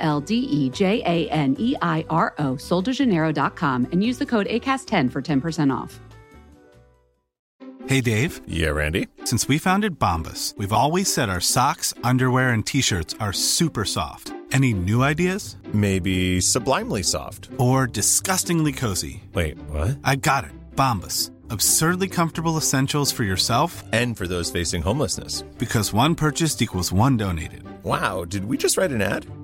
[0.00, 4.46] L D E J A N E I R O, soldejaneiro.com, and use the code
[4.46, 6.00] ACAST10 for 10% off.
[7.86, 8.40] Hey, Dave.
[8.46, 9.08] Yeah, Randy.
[9.24, 13.84] Since we founded Bombus, we've always said our socks, underwear, and t shirts are super
[13.84, 14.32] soft.
[14.52, 15.56] Any new ideas?
[15.72, 17.48] Maybe sublimely soft.
[17.58, 19.22] Or disgustingly cozy?
[19.34, 19.98] Wait, what?
[20.04, 20.50] I got it.
[20.76, 21.30] Bombus.
[21.50, 25.42] Absurdly comfortable essentials for yourself and for those facing homelessness.
[25.58, 27.64] Because one purchased equals one donated.
[27.82, 29.26] Wow, did we just write an ad?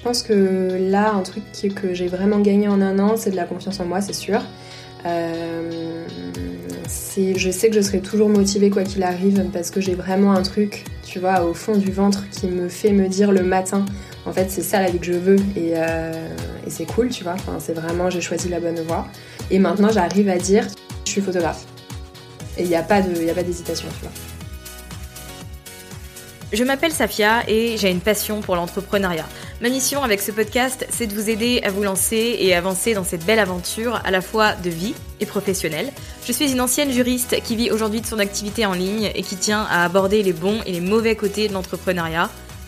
[0.00, 1.42] Je pense que là, un truc
[1.74, 4.40] que j'ai vraiment gagné en un an, c'est de la confiance en moi, c'est sûr.
[5.04, 6.06] Euh,
[7.36, 10.40] je sais que je serai toujours motivée quoi qu'il arrive parce que j'ai vraiment un
[10.40, 13.84] truc, tu vois, au fond du ventre qui me fait me dire le matin,
[14.24, 16.12] en fait, c'est ça la vie que je veux et, euh,
[16.66, 17.36] c'est cool, tu vois.
[17.58, 19.06] C'est vraiment, j'ai choisi la bonne voie.
[19.50, 20.66] Et maintenant, j'arrive à dire,
[21.04, 21.66] je suis photographe.
[22.56, 24.12] Et il n'y a pas d'hésitation, tu vois.
[26.52, 29.26] Je m'appelle Safia et j'ai une passion pour l'entrepreneuriat.
[29.62, 33.04] Ma mission avec ce podcast, c'est de vous aider à vous lancer et avancer dans
[33.04, 35.92] cette belle aventure à la fois de vie et professionnelle.
[36.24, 39.36] Je suis une ancienne juriste qui vit aujourd'hui de son activité en ligne et qui
[39.36, 42.30] tient à aborder les bons et les mauvais côtés de l'entrepreneuriat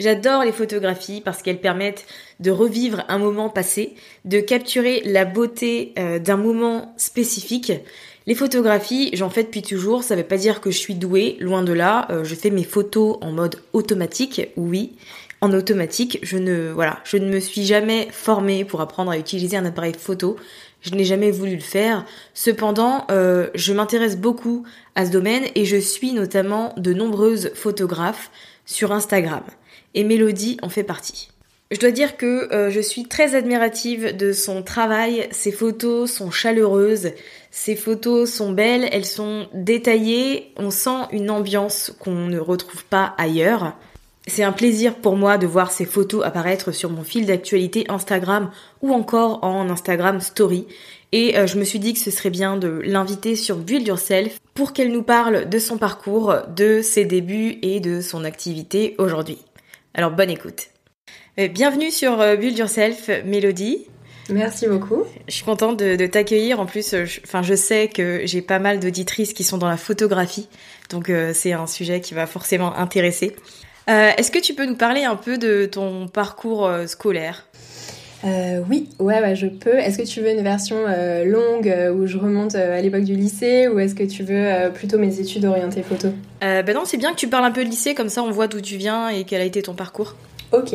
[0.00, 2.04] J'adore les photographies parce qu'elles permettent
[2.40, 3.94] de revivre un moment passé,
[4.24, 7.72] de capturer la beauté euh, d'un moment spécifique.
[8.26, 11.62] Les photographies, j'en fais depuis toujours, ça veut pas dire que je suis douée, loin
[11.62, 14.96] de là, Euh, je fais mes photos en mode automatique, oui.
[15.40, 19.56] En automatique, je ne voilà, je ne me suis jamais formée pour apprendre à utiliser
[19.56, 20.36] un appareil photo.
[20.80, 22.04] Je n'ai jamais voulu le faire.
[22.34, 24.64] Cependant, euh, je m'intéresse beaucoup
[24.96, 28.30] à ce domaine et je suis notamment de nombreuses photographes
[28.64, 29.42] sur Instagram
[29.94, 31.28] et Mélodie en fait partie.
[31.70, 36.30] Je dois dire que euh, je suis très admirative de son travail, ses photos sont
[36.30, 37.12] chaleureuses,
[37.50, 43.14] ses photos sont belles, elles sont détaillées, on sent une ambiance qu'on ne retrouve pas
[43.18, 43.72] ailleurs.
[44.26, 48.50] C'est un plaisir pour moi de voir ces photos apparaître sur mon fil d'actualité Instagram
[48.80, 50.66] ou encore en Instagram Story.
[51.12, 54.38] Et euh, je me suis dit que ce serait bien de l'inviter sur Build Yourself
[54.54, 59.38] pour qu'elle nous parle de son parcours, de ses débuts et de son activité aujourd'hui.
[59.94, 60.68] Alors bonne écoute.
[61.38, 63.86] Euh, Bienvenue sur euh, Build Yourself, Mélodie.
[64.28, 65.04] Merci beaucoup.
[65.28, 66.58] Je suis contente de, de t'accueillir.
[66.58, 69.68] En plus, euh, je, enfin, je sais que j'ai pas mal d'auditrices qui sont dans
[69.68, 70.48] la photographie,
[70.90, 73.36] donc euh, c'est un sujet qui va forcément intéresser.
[73.88, 77.46] Euh, Est-ce que tu peux nous parler un peu de ton parcours scolaire?
[78.24, 79.76] Euh, oui, ouais, ouais, je peux.
[79.76, 83.14] Est-ce que tu veux une version euh, longue euh, où je remonte à l'époque du
[83.14, 86.08] lycée ou est-ce que tu veux plutôt mes études orientées photo?
[86.40, 88.48] Ben non, c'est bien que tu parles un peu de lycée, comme ça on voit
[88.48, 90.14] d'où tu viens et quel a été ton parcours.
[90.52, 90.74] Ok.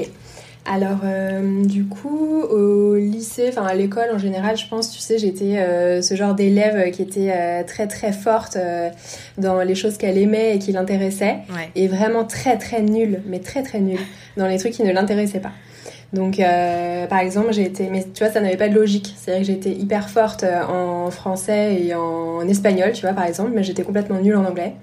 [0.66, 1.00] Alors,
[1.64, 6.16] du coup, au lycée, enfin à l'école en général, je pense, tu sais, j'étais ce
[6.16, 8.58] genre d'élève qui était très très forte
[9.38, 11.70] dans les choses qu'elle aimait et qui l'intéressaient, Ouais.
[11.76, 14.00] et vraiment très très nulle, mais très très nulle
[14.38, 15.52] dans les trucs qui ne l'intéressaient pas.
[16.12, 19.14] Donc, euh, par exemple, j'ai été, mais tu vois, ça n'avait pas de logique.
[19.18, 23.52] C'est-à-dire que j'étais hyper forte euh, en français et en espagnol, tu vois, par exemple,
[23.54, 24.74] mais j'étais complètement nulle en anglais.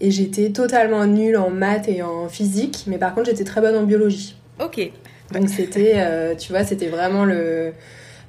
[0.00, 3.76] Et j'étais totalement nulle en maths et en physique, mais par contre, j'étais très bonne
[3.76, 4.36] en biologie.
[4.60, 4.90] Ok.
[5.32, 7.72] Donc c'était, euh, tu vois, c'était vraiment le,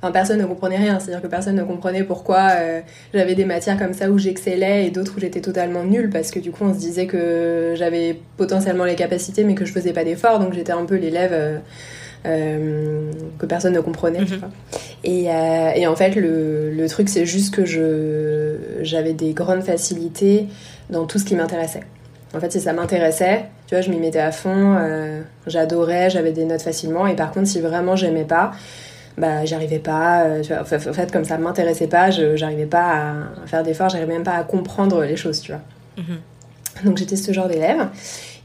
[0.02, 2.82] Enfin, personne ne comprenait rien, c'est-à-dire que personne ne comprenait pourquoi euh,
[3.14, 6.40] j'avais des matières comme ça où j'excellais et d'autres où j'étais totalement nulle parce que
[6.40, 10.04] du coup on se disait que j'avais potentiellement les capacités mais que je faisais pas
[10.04, 11.62] d'efforts donc j'étais un peu l'élève
[12.26, 14.20] euh, que personne ne comprenait.
[14.22, 14.26] Mhm.
[14.28, 14.50] tu vois.
[15.04, 19.62] Et, euh, et en fait le, le truc c'est juste que je j'avais des grandes
[19.64, 20.48] facilités
[20.90, 21.84] dans tout ce qui m'intéressait.
[22.36, 26.32] En fait si ça m'intéressait, tu vois je m'y mettais à fond, euh, j'adorais, j'avais
[26.32, 28.52] des notes facilement et par contre si vraiment j'aimais pas
[29.18, 33.14] bah j'arrivais pas tu vois, en fait- comme ça m'intéressait pas j'arrivais pas à,
[33.48, 35.62] faire d'efforts j'arrivais même pas à comprendre les choses tu vois
[35.98, 36.18] Mhm.
[36.90, 37.88] donc j'étais ce genre d'élève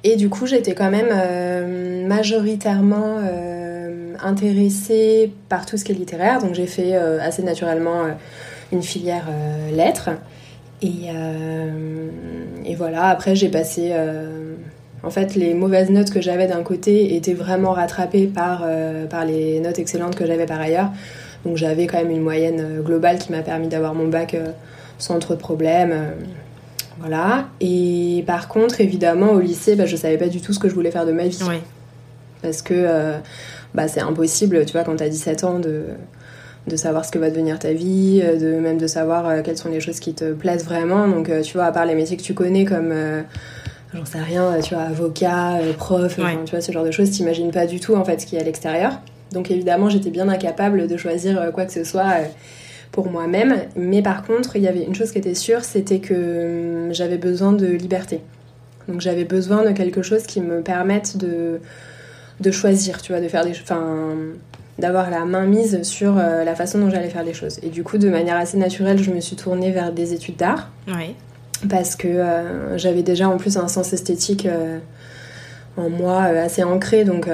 [0.04, 3.16] et du coup j'étais quand même majoritairement
[4.22, 8.12] intéressée par tout ce qui est littéraire donc j'ai fait euh, assez naturellement euh,
[8.72, 10.10] une filière euh, lettres
[10.82, 11.08] et,
[12.64, 13.92] et voilà après j'ai passé
[15.02, 19.24] en fait, les mauvaises notes que j'avais d'un côté étaient vraiment rattrapées par, euh, par
[19.24, 20.90] les notes excellentes que j'avais par ailleurs.
[21.44, 24.48] Donc j'avais quand même une moyenne globale qui m'a permis d'avoir mon bac euh,
[24.98, 25.92] sans trop de problèmes.
[25.92, 26.10] euh,
[26.98, 27.48] voilà.
[27.62, 30.74] Et par contre, évidemment, au lycée, bah, je savais pas du tout ce que je
[30.74, 31.42] voulais faire de ma vie.
[31.48, 31.56] Oui.
[32.42, 32.74] Parce que
[33.74, 35.84] bah, c'est impossible, tu vois, quand t'as 17 ans, de,
[36.66, 39.56] de savoir ce que va devenir ta vie, euh, de même de savoir euh, quelles
[39.58, 41.08] sont les choses qui te plaisent vraiment.
[41.08, 42.92] Donc, euh, tu vois, à part les métiers que tu connais comme,
[43.94, 46.38] j'en sais rien, tu vois, avocat, prof, Ouais.
[46.44, 48.38] tu vois, ce genre de choses, t'imagines pas du tout, en fait, ce qu'il y
[48.38, 49.00] a à l'extérieur.
[49.32, 52.14] Donc, évidemment, j'étais bien incapable de choisir quoi que ce soit
[52.92, 53.54] pour moi-même.
[53.76, 57.18] Mais par contre, il y avait une chose qui était sûre, c'était que hum, j'avais
[57.18, 58.20] besoin de liberté.
[58.88, 61.60] Donc, j'avais besoin de quelque chose qui me permette de
[62.40, 64.16] de choisir, tu vois, de faire des, enfin,
[64.78, 67.60] d'avoir la main mise sur euh, la façon dont j'allais faire les choses.
[67.62, 70.70] Et du coup, de manière assez naturelle, je me suis tournée vers des études d'art
[70.88, 71.14] Oui.
[71.68, 74.78] parce que euh, j'avais déjà en plus un sens esthétique euh,
[75.76, 77.28] en moi assez ancré, donc.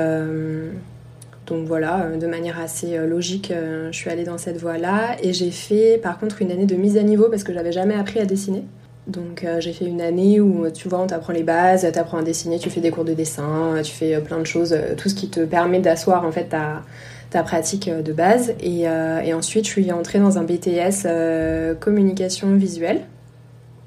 [1.47, 3.53] donc voilà, de manière assez logique,
[3.91, 5.17] je suis allée dans cette voie-là.
[5.23, 7.95] Et j'ai fait par contre une année de mise à niveau parce que j'avais jamais
[7.95, 8.65] appris à dessiner.
[9.07, 12.23] Donc euh, j'ai fait une année où tu vois on t'apprend les bases, t'apprends à
[12.23, 15.09] dessiner, tu fais des cours de dessin, tu fais euh, plein de choses, euh, tout
[15.09, 16.83] ce qui te permet d'asseoir en fait ta,
[17.31, 18.55] ta pratique de base.
[18.61, 23.07] Et, euh, et ensuite je suis entrée dans un BTS euh, communication visuelle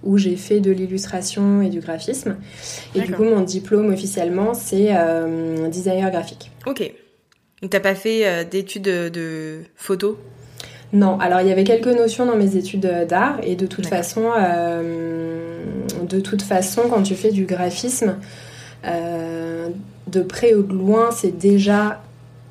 [0.03, 2.37] où j'ai fait de l'illustration et du graphisme.
[2.95, 4.93] Et du coup mon diplôme officiellement c'est
[5.69, 6.51] designer graphique.
[6.65, 6.93] Ok.
[7.61, 10.17] Donc t'as pas fait d'études de, de photo?
[10.91, 13.85] Non, alors il y avait quelques notions dans mes études euh, d'art et de toute
[13.85, 15.63] façon, euh,
[16.07, 18.15] de toute façon, quand tu fais du graphisme,
[18.85, 19.69] euh,
[20.07, 22.01] de près ou de loin, c'est déjà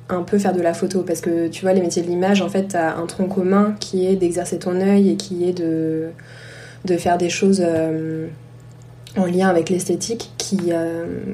[0.07, 2.47] un peu faire de la photo parce que tu vois les métiers de l'image, en
[2.47, 6.09] fait, t'as un tronc commun qui est d'exercer ton œil et qui est de
[6.85, 8.27] de faire des choses euh,
[9.17, 10.71] en lien avec l'esthétique qui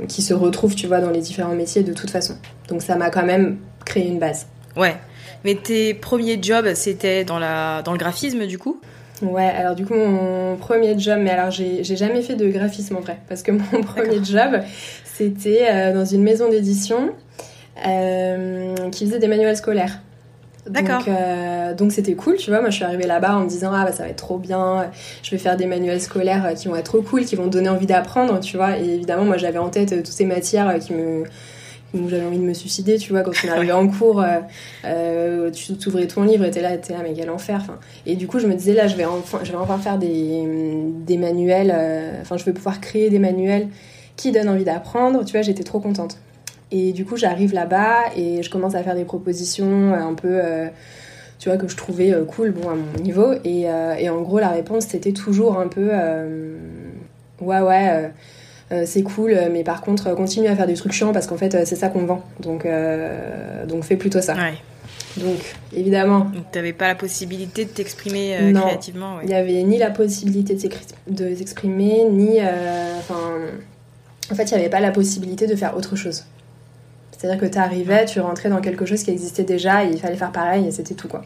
[0.08, 2.36] qui se retrouvent, tu vois, dans les différents métiers de toute façon.
[2.68, 4.48] Donc ça m'a quand même créé une base.
[4.76, 4.96] Ouais.
[5.46, 7.84] Mais tes premiers jobs, c'était dans, la...
[7.84, 8.82] dans le graphisme, du coup?
[9.22, 13.00] Ouais, alors du coup, mon premier job, mais alors j'ai jamais fait de graphisme en
[13.00, 14.60] vrai, parce que mon premier job,
[15.06, 17.12] c'était euh, dans une maison d'édition
[17.86, 20.02] euh, qui faisait des manuels scolaires.
[20.68, 21.06] D'accord.
[21.06, 22.60] Donc, euh, donc c'était cool, tu vois.
[22.60, 24.90] Moi, je suis arrivée là-bas en me disant ah bah ça va être trop bien.
[25.22, 27.86] Je vais faire des manuels scolaires qui vont être trop cool, qui vont donner envie
[27.86, 28.80] d'apprendre, tu vois.
[28.80, 31.26] Et évidemment, moi, j'avais en tête toutes ces matières qui me
[31.96, 34.40] où j'avais envie de me suicider, tu vois, quand on arrivait en cours, euh,
[34.86, 37.60] euh, tu t'ouvrais ton livre et t'es là, t'es là, mais quel enfer.
[37.62, 39.98] Enfin, et du coup, je me disais, là, je vais enfin, je vais enfin faire
[39.98, 40.44] des,
[41.06, 43.70] des manuels, euh, enfin, je vais pouvoir créer des manuels
[44.16, 46.18] qui donnent envie d'apprendre, tu vois, j'étais trop contente.
[46.72, 50.40] Et du coup, j'arrive là-bas et je commence à faire des propositions euh, un peu,
[50.44, 50.68] euh,
[51.40, 53.34] tu vois, que je trouvais cool, bon, à mon niveau.
[53.44, 53.66] Et,
[54.00, 55.90] et en gros, la réponse, c'était toujours un peu,
[57.42, 58.12] ouais, ouais.
[58.86, 61.38] C'est cool, euh, mais par contre, euh, continue à faire des trucs chiants parce qu'en
[61.38, 62.24] fait, euh, c'est ça qu'on vend.
[62.40, 64.34] Donc, euh, donc fais plutôt ça.
[64.34, 64.56] Ouais.
[65.18, 65.38] Donc,
[65.74, 69.90] évidemment, Donc t'avais pas la possibilité de t'exprimer euh, créativement, il n'y avait ni la
[69.92, 70.58] possibilité
[71.08, 72.40] de s'exprimer, ni.
[72.42, 73.00] euh,
[74.32, 76.26] en fait, il n'y avait pas la possibilité de faire autre chose.
[77.18, 80.18] C'est-à-dire que tu arrivais, tu rentrais dans quelque chose qui existait déjà et il fallait
[80.18, 81.24] faire pareil et c'était tout, quoi.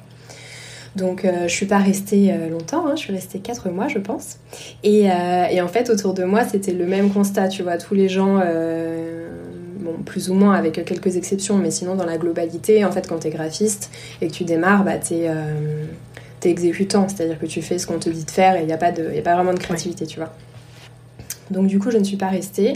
[0.95, 3.99] Donc, euh, je suis pas restée euh, longtemps, hein, je suis restée 4 mois, je
[3.99, 4.37] pense.
[4.83, 7.77] Et, euh, et en fait, autour de moi, c'était le même constat, tu vois.
[7.77, 8.39] Tous les gens,
[9.79, 13.19] bon, plus ou moins avec quelques exceptions, mais sinon, dans la globalité, en fait, quand
[13.19, 13.91] t'es graphiste
[14.21, 15.25] et que tu démarres, bah, t'es.
[15.27, 15.85] euh,
[16.45, 18.77] exécutant, c'est-à-dire que tu fais ce qu'on te dit de faire et il n'y a,
[18.77, 20.33] pas de- y a pas vraiment de créativité, tu vois.
[21.51, 22.73] Donc du coup, je ne suis pas restée.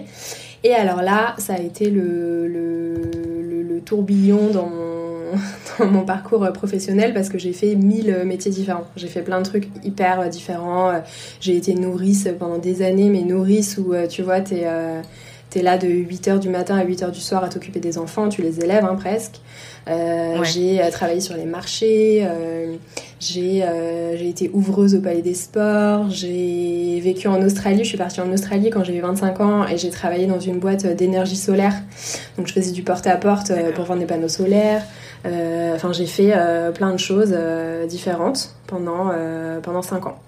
[0.66, 2.94] Et alors là, ça a été le, le,
[3.42, 5.03] le- le tourbillon dans mon,
[5.80, 8.86] dans mon parcours professionnel parce que j'ai fait mille métiers différents.
[8.96, 11.02] J'ai fait plein de trucs hyper différents.
[11.40, 14.64] J'ai été nourrice pendant des années, mais nourrice où, euh, tu vois, t'es...
[14.66, 15.02] euh,
[15.54, 18.42] T'es là de 8h du matin à 8h du soir à t'occuper des enfants, tu
[18.42, 19.40] les élèves hein, presque.
[19.88, 22.74] Euh, j'ai euh, travaillé sur les marchés, euh,
[23.20, 23.60] j'ai
[24.28, 28.72] été ouvreuse au Palais des Sports, j'ai vécu en Australie, je suis partie en Australie
[28.72, 31.76] quand eu 25 ans et j'ai travaillé dans une boîte d'énergie solaire.
[32.36, 34.82] Donc je faisais du porte-à-porte pour vendre des panneaux solaires.
[35.26, 36.34] Enfin j'ai fait
[36.74, 37.36] plein de choses
[37.88, 39.12] différentes pendant,
[39.62, 40.20] pendant 5 ans.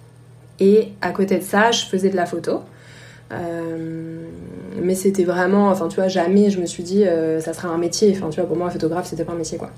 [0.60, 2.62] Et à côté de ça, je faisais de la photo.
[3.32, 7.06] mais c'était vraiment, enfin tu vois, jamais je me suis dit
[7.40, 8.16] ça sera un métier.
[8.16, 9.72] Enfin tu vois, pour moi, photographe, c'était pas un métier quoi.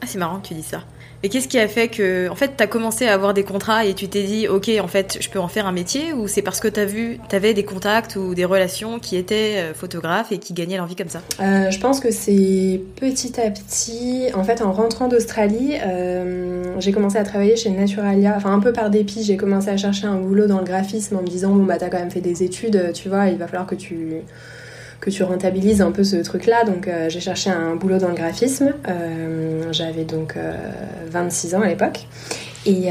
[0.00, 0.80] Ah, c'est marrant que tu dis ça.
[1.24, 3.94] Et qu'est-ce qui a fait que, en fait, t'as commencé à avoir des contrats et
[3.94, 6.58] tu t'es dit, ok, en fait, je peux en faire un métier ou c'est parce
[6.58, 10.52] que t'as vu, t'avais des contacts ou des relations qui étaient euh, photographes et qui
[10.52, 11.22] gagnaient leur vie comme ça?
[11.40, 14.26] Euh, Je pense que c'est petit à petit.
[14.34, 18.34] En fait, en rentrant d'Australie, euh, j'ai commencé à travailler chez Naturalia.
[18.36, 21.22] Enfin, un peu par dépit, j'ai commencé à chercher un boulot dans le graphisme en
[21.22, 23.66] me disant, bon, bah, t'as quand même fait des études, tu vois, il va falloir
[23.68, 24.22] que tu
[25.02, 26.64] que tu rentabilises un peu ce truc-là.
[26.64, 28.72] Donc euh, j'ai cherché un boulot dans le graphisme.
[28.88, 30.36] Euh, j'avais donc
[31.10, 32.06] 26 euh, ans à l'époque.
[32.64, 32.90] Et,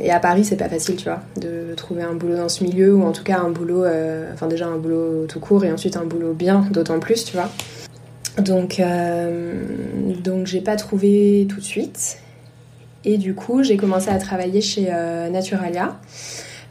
[0.00, 2.94] et, à Paris, c'est pas facile, tu vois, de trouver un boulot dans ce milieu,
[2.94, 3.84] ou en tout cas un boulot,
[4.32, 7.50] enfin déjà un boulot tout court, et ensuite un boulot bien, d'autant plus, tu vois.
[8.38, 8.80] Donc,
[10.24, 12.20] donc j'ai pas trouvé tout de suite.
[13.04, 14.90] Et du coup, j'ai commencé à travailler chez
[15.30, 16.00] Naturalia.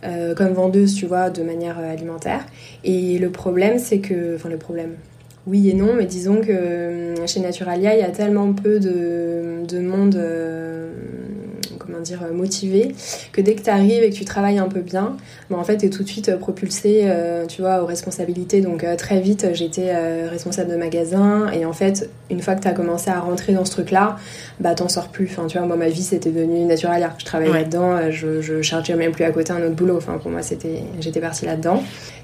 [0.08, 2.46] Euh, comme vendeuse, tu vois, de manière euh, alimentaire.
[2.84, 4.36] Et le problème, c'est que.
[4.36, 4.92] Enfin, le problème.
[5.46, 9.66] Oui et non, mais disons que euh, chez Naturalia, il y a tellement peu de,
[9.66, 10.20] de monde
[11.88, 12.94] comment dire, motivé,
[13.32, 15.18] que dès que tu arrives et que tu travailles un peu bien,
[15.50, 18.62] bah, en fait, tu es tout de suite propulsé, euh, tu vois, aux responsabilités.
[18.62, 22.62] Donc euh, très vite, j'étais euh, responsable de magasin et en fait, une fois que
[22.62, 24.18] tu as commencé à rentrer dans ce truc-là,
[24.60, 25.30] bah t'en sors plus.
[25.32, 27.10] Enfin, tu vois, moi, ma vie, c'était devenu naturel.
[27.18, 29.98] Je travaillais là-dedans, je, je chargeais même plus à côté un autre boulot.
[29.98, 31.84] Enfin, pour moi, c'était, j'étais partie là-dedans.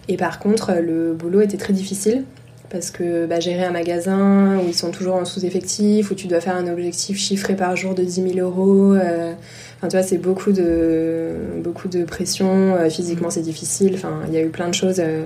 [0.10, 2.26] Et par contre, le boulot était très difficile
[2.74, 6.42] parce que bah, gérer un magasin où ils sont toujours en sous-effectif, où tu dois
[6.42, 9.34] faire un objectif chiffré par jour de 10 000 euros, euh,
[9.78, 14.34] enfin tu vois, c'est beaucoup de, beaucoup de pression, euh, physiquement c'est difficile, enfin il
[14.34, 15.24] y a eu plein de choses euh,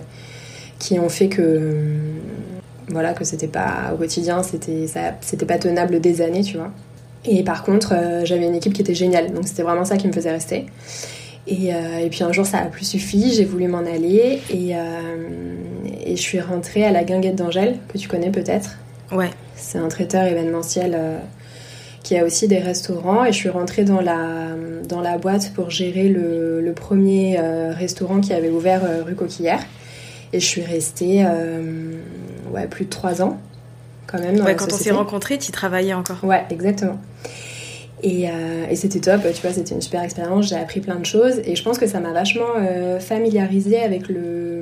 [0.77, 1.71] qui ont fait que,
[2.89, 4.85] voilà, que c'était pas au quotidien, c'était,
[5.21, 6.73] c'était pas tenable des années, tu vois.
[7.23, 7.93] Et par contre,
[8.25, 10.65] j'avais une équipe qui était géniale, donc c'était vraiment ça qui me faisait rester.
[11.47, 14.73] Et, et, puis un jour, ça a plus suffi, j'ai voulu m'en aller et,
[16.07, 18.77] et je suis rentrée à la Guinguette d'Angèle, que tu connais peut-être.
[19.11, 19.29] Ouais.
[19.55, 21.19] C'est un traiteur événementiel euh,
[22.03, 23.25] qui a aussi des restaurants.
[23.25, 24.55] Et je suis rentrée dans la,
[24.87, 29.15] dans la boîte pour gérer le, le premier euh, restaurant qui avait ouvert euh, rue
[29.15, 29.61] Coquillère.
[30.33, 31.25] Et je suis restée
[32.51, 33.39] ouais, plus de trois ans,
[34.07, 34.35] quand même.
[34.35, 36.21] Dans ouais, quand on s'est rencontrés, tu travaillais encore.
[36.21, 36.99] Ouais, exactement.
[38.03, 38.25] Et,
[38.69, 41.55] et c'était top, tu vois, c'était une super expérience, j'ai appris plein de choses et
[41.55, 42.45] je pense que ça m'a vachement
[42.99, 44.61] familiarisée avec le,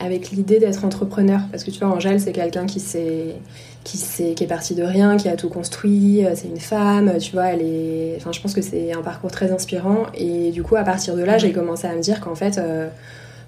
[0.00, 1.40] avec l'idée d'être entrepreneur.
[1.52, 3.36] Parce que tu vois, Angèle, c'est quelqu'un qui s'est
[3.84, 3.98] qui,
[4.34, 7.46] qui est parti de rien, qui a tout construit, euh, c'est une femme, tu vois,
[7.46, 8.14] elle est...
[8.16, 10.06] Enfin, je pense que c'est un parcours très inspirant.
[10.14, 12.88] Et du coup, à partir de là, j'ai commencé à me dire qu'en fait, euh,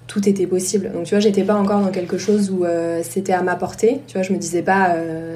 [0.07, 0.91] tout était possible.
[0.93, 4.01] Donc, tu vois, j'étais pas encore dans quelque chose où euh, c'était à ma portée.
[4.07, 4.95] Tu vois, je me disais pas,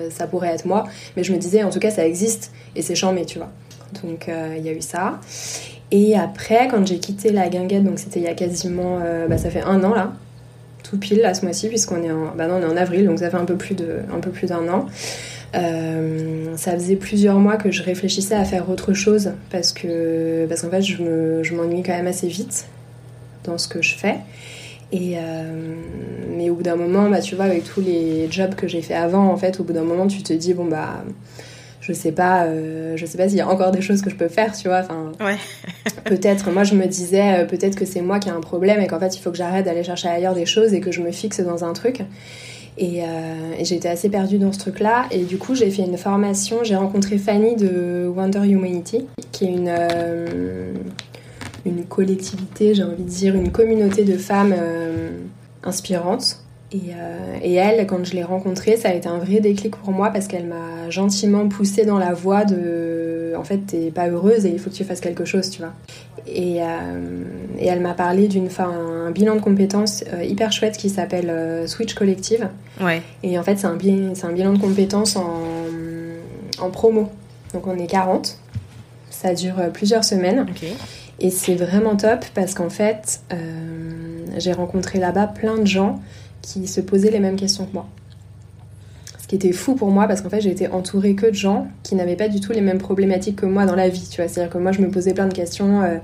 [0.10, 0.86] ça pourrait être moi.
[1.16, 2.52] Mais je me disais, en tout cas, ça existe.
[2.76, 3.50] Et c'est chambé, tu vois.
[4.04, 5.20] Donc, il y a eu ça.
[5.92, 9.00] Et après, quand j'ai quitté la guinguette, donc c'était il y a quasiment...
[9.28, 10.14] bah, ça fait un an, là
[10.90, 13.38] tout pile là ce mois-ci puisqu'on est en bah est en avril donc ça fait
[13.38, 14.88] un peu plus d'un an.
[15.56, 20.62] Euh, ça faisait plusieurs mois que je réfléchissais à faire autre chose parce que parce
[20.62, 22.68] qu'en fait je, me, m'ennuie quand même assez vite
[23.44, 24.18] dans ce que je fais.
[24.92, 25.76] Et euh,
[26.36, 28.96] mais au bout d'un moment, bah, tu vois, avec tous les jobs que j'ai fait
[28.96, 31.04] avant, en fait, au bout d'un moment, tu te dis bon bah
[31.90, 34.16] je sais pas, euh, je sais pas s'il y a encore des choses que je
[34.16, 34.82] peux faire, tu vois.
[34.82, 35.38] Enfin, ouais.
[36.06, 38.86] peut-être, moi je me disais, euh, peut-être que c'est moi qui ai un problème et
[38.86, 41.12] qu'en fait il faut que j'arrête d'aller chercher ailleurs des choses et que je me
[41.12, 42.02] fixe dans un truc.
[42.78, 43.06] Et, euh,
[43.58, 45.06] et j'étais assez perdue dans ce truc-là.
[45.12, 46.64] Et du coup, j'ai fait une formation.
[46.64, 49.74] J'ai rencontré Fanny de Wonder Humanity, qui est une,
[51.66, 54.56] une collectivité, j'ai envie de dire, une communauté de femmes
[55.64, 56.42] inspirantes
[56.76, 60.12] euh, et, elle, quand je l'ai rencontrée, ça a été un vrai déclic pour moi
[60.12, 64.50] parce qu'elle m'a gentiment poussée dans la voie de en fait, t'es pas heureuse et
[64.50, 65.74] il faut que tu fasses quelque chose, tu vois.
[66.28, 67.24] Et, euh,
[67.58, 71.94] et elle m'a parlé d'une un bilan de compétences euh, hyper chouette qui s'appelle Switch
[71.94, 72.50] Collective.
[72.82, 73.02] Ouais.
[73.24, 75.42] Et en fait, c'est un, un bilan de compétences en,
[76.60, 77.10] en promo.
[77.54, 78.38] Donc on est 40.
[79.10, 80.46] Ça dure plusieurs semaines.
[81.20, 83.22] Et c'est vraiment top parce qu'en fait,
[84.38, 86.00] j'ai rencontré là-bas plein de gens
[86.42, 87.88] qui se posaient les mêmes questions que moi.
[89.22, 91.68] Ce qui était fou pour moi parce qu'en fait j'ai été entourée que de gens
[91.84, 94.28] qui n'avaient pas du tout les mêmes problématiques que moi dans la vie, tu vois.
[94.28, 95.98] C'est-à-dire que moi je me posais plein de questions euh,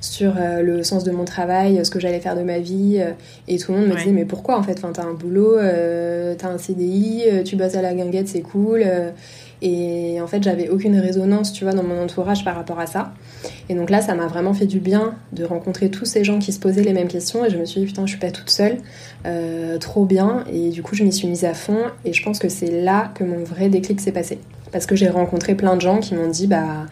[0.00, 3.02] sur le sens de mon travail, ce que j'allais faire de ma vie.
[3.48, 4.72] et tout le monde me disait, mais pourquoi en fait?
[4.76, 8.84] Enfin, T'as un boulot, t'as un CDI, tu bosses à la guinguette, c'est cool.
[9.66, 13.14] Et en fait, j'avais aucune résonance, tu vois, dans mon entourage par rapport à ça.
[13.70, 16.52] Et donc là, ça m'a vraiment fait du bien de rencontrer tous ces gens qui
[16.52, 17.46] se posaient les mêmes questions.
[17.46, 18.76] Et je me suis dit, putain, je suis pas toute seule.
[19.24, 20.44] Euh, trop bien.
[20.52, 21.78] Et du coup, je m'y suis mise à fond.
[22.04, 24.38] Et je pense que c'est là que mon vrai déclic s'est passé.
[24.70, 26.84] Parce que j'ai rencontré plein de gens qui m'ont dit, bah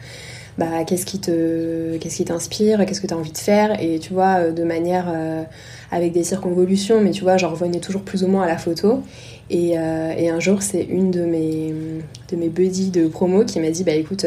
[0.58, 2.84] bah, qu'est-ce qui te qu'est-ce qui t'inspire?
[2.84, 3.82] Qu'est-ce que tu as envie de faire?
[3.82, 5.42] Et tu vois euh, de manière euh,
[5.92, 9.02] avec des circonvolutions mais tu vois j'en revenais toujours plus ou moins à la photo.
[9.50, 11.74] Et, euh, et un jour c'est une de mes
[12.30, 14.24] de mes buddies de promo qui m'a dit bah écoute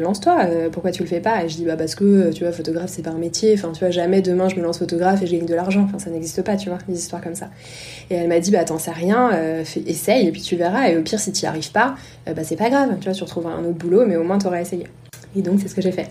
[0.00, 1.44] lance-toi pourquoi tu le fais pas?
[1.44, 3.52] Et je dis bah parce que tu vois photographe c'est pas un métier.
[3.54, 5.82] Enfin tu vois jamais demain je me lance photographe et je gagne de l'argent.
[5.84, 7.50] Enfin ça n'existe pas tu vois des histoires comme ça.
[8.10, 9.30] Et elle m'a dit bah t'en sais rien
[9.86, 10.88] essaye et puis tu verras.
[10.88, 11.94] Et au pire si tu y arrives pas
[12.26, 12.96] bah c'est pas grave.
[13.00, 14.86] Tu vois tu retrouveras un autre boulot mais au moins t'auras essayé.
[15.34, 16.08] Et donc, c'est ce que j'ai fait.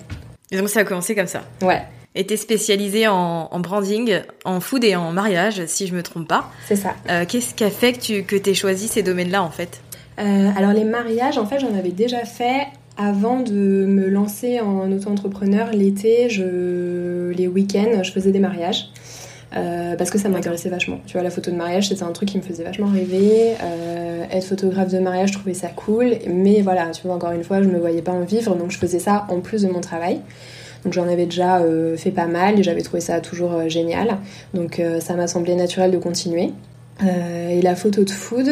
[0.51, 1.43] Et donc, ça a commencé comme ça.
[1.62, 1.81] Ouais.
[2.13, 6.51] Et t'es spécialisée en, branding, en food et en mariage, si je me trompe pas.
[6.68, 6.94] C'est ça.
[7.10, 9.82] Euh, qu'est-ce qui a fait que tu que aies choisi ces domaines-là, en fait?
[10.20, 14.91] Euh, Alors, les mariages, en fait, j'en avais déjà fait avant de me lancer en
[14.91, 15.72] auto-entrepreneur.
[15.72, 17.30] L'été, je...
[17.30, 18.89] les week-ends, je faisais des mariages.
[19.56, 21.00] Euh, parce que ça m'intéressait vachement.
[21.06, 23.53] Tu vois, la photo de mariage, c'était un truc qui me faisait vachement rêver.
[23.62, 26.15] Euh, être photographe de mariage, je trouvais ça cool.
[26.27, 28.77] Mais voilà, tu vois, encore une fois, je me voyais pas en vivre, donc je
[28.77, 30.22] faisais ça en plus de mon travail.
[30.84, 34.18] Donc j'en avais déjà euh, fait pas mal et j'avais trouvé ça toujours génial.
[34.54, 36.52] Donc ça m'a semblé naturel de continuer.
[37.02, 38.50] et la photo de food,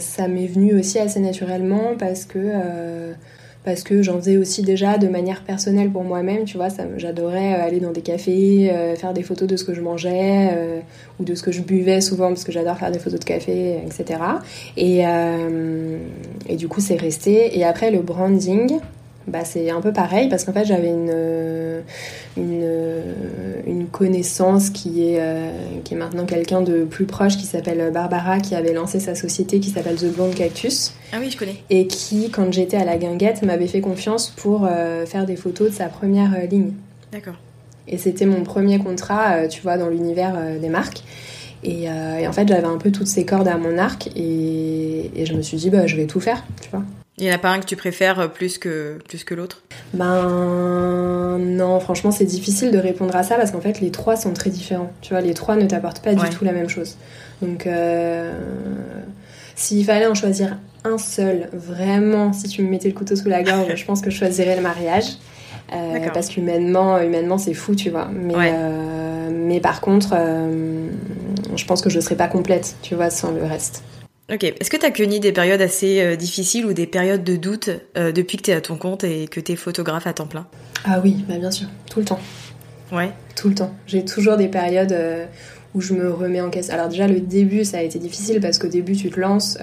[0.00, 2.38] ça m'est venu aussi assez naturellement parce que
[3.64, 7.64] parce que j'en faisais aussi déjà de manière personnelle pour moi-même, tu vois, j'adorais euh,
[7.64, 10.80] aller dans des cafés, euh, faire des photos de ce que je mangeais euh,
[11.18, 13.76] ou de ce que je buvais souvent parce que j'adore faire des photos de café,
[13.84, 14.20] etc.
[14.76, 15.00] Et,
[16.48, 17.58] et du coup c'est resté.
[17.58, 18.78] Et après le branding,
[19.26, 21.82] bah, c'est un peu pareil parce qu'en fait j'avais une,
[22.36, 23.02] une,
[23.66, 25.50] une, connaissance qui est, euh,
[25.84, 29.60] qui est maintenant quelqu'un de plus proche qui s'appelle Barbara qui avait lancé sa société
[29.60, 30.94] qui s'appelle The Blonde Cactus.
[31.12, 31.56] Ah oui, je connais.
[31.68, 35.70] Et qui, quand j'étais à la guinguette, m'avait fait confiance pour euh, faire des photos
[35.70, 36.72] de sa première euh, ligne.
[37.12, 37.36] D'accord.
[37.88, 41.02] Et c'était mon premier contrat, tu vois, dans l'univers des marques.
[41.64, 45.26] Et, et, en fait, j'avais un peu toutes ces cordes à mon arc et, et
[45.26, 46.84] je me suis dit, bah, je vais tout faire, tu vois.
[47.20, 49.60] Il n'y en a pas un que tu préfères plus que, plus que l'autre?
[49.92, 54.32] Ben non, franchement c'est difficile de répondre à ça parce qu'en fait les trois sont
[54.32, 54.90] très différents.
[55.02, 56.96] Tu vois, les trois ne t'apportent pas du tout la même chose.
[57.42, 58.32] Donc euh,
[59.54, 63.42] s'il fallait en choisir un seul, vraiment, si tu me mettais le couteau sous la
[63.42, 65.18] gorge, je pense que je choisirais le mariage.
[65.72, 68.08] Euh, parce qu'humainement, humainement, c'est fou, tu vois.
[68.12, 70.16] Mais, euh, mais par contre,
[71.54, 73.84] je pense que je ne serais pas complète, tu vois, sans le reste.
[74.32, 74.44] Ok.
[74.44, 77.70] Est-ce que tu as connu des périodes assez euh, difficiles ou des périodes de doute
[77.96, 80.26] euh, depuis que tu es à ton compte et que tu es photographe à temps
[80.26, 80.46] plein?
[80.84, 82.20] Ah oui, bah bien sûr, tout le temps.
[82.92, 83.10] Ouais.
[83.34, 83.74] Tout le temps.
[83.86, 85.26] J'ai toujours des périodes euh,
[85.74, 86.74] où je me remets en question.
[86.74, 89.58] Alors déjà, le début, ça a été difficile parce qu'au début, tu te lances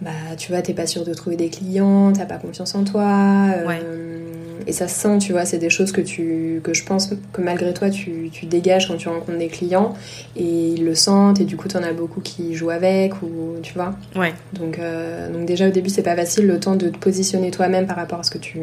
[0.00, 3.48] bah tu vois t'es pas sûr de trouver des clients t'as pas confiance en toi
[3.56, 4.18] euh,
[4.66, 7.40] et ça se sent tu vois c'est des choses que tu que je pense que
[7.40, 9.94] malgré toi tu, tu dégages quand tu rencontres des clients
[10.36, 13.72] et ils le sentent et du coup t'en as beaucoup qui jouent avec ou tu
[13.74, 13.94] vois.
[14.14, 14.34] Ouais.
[14.52, 17.86] Donc euh, donc déjà au début c'est pas facile le temps de te positionner toi-même
[17.86, 18.58] par rapport à ce que tu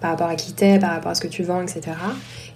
[0.00, 1.92] par rapport à qui t'es, par rapport à ce que tu vends, etc.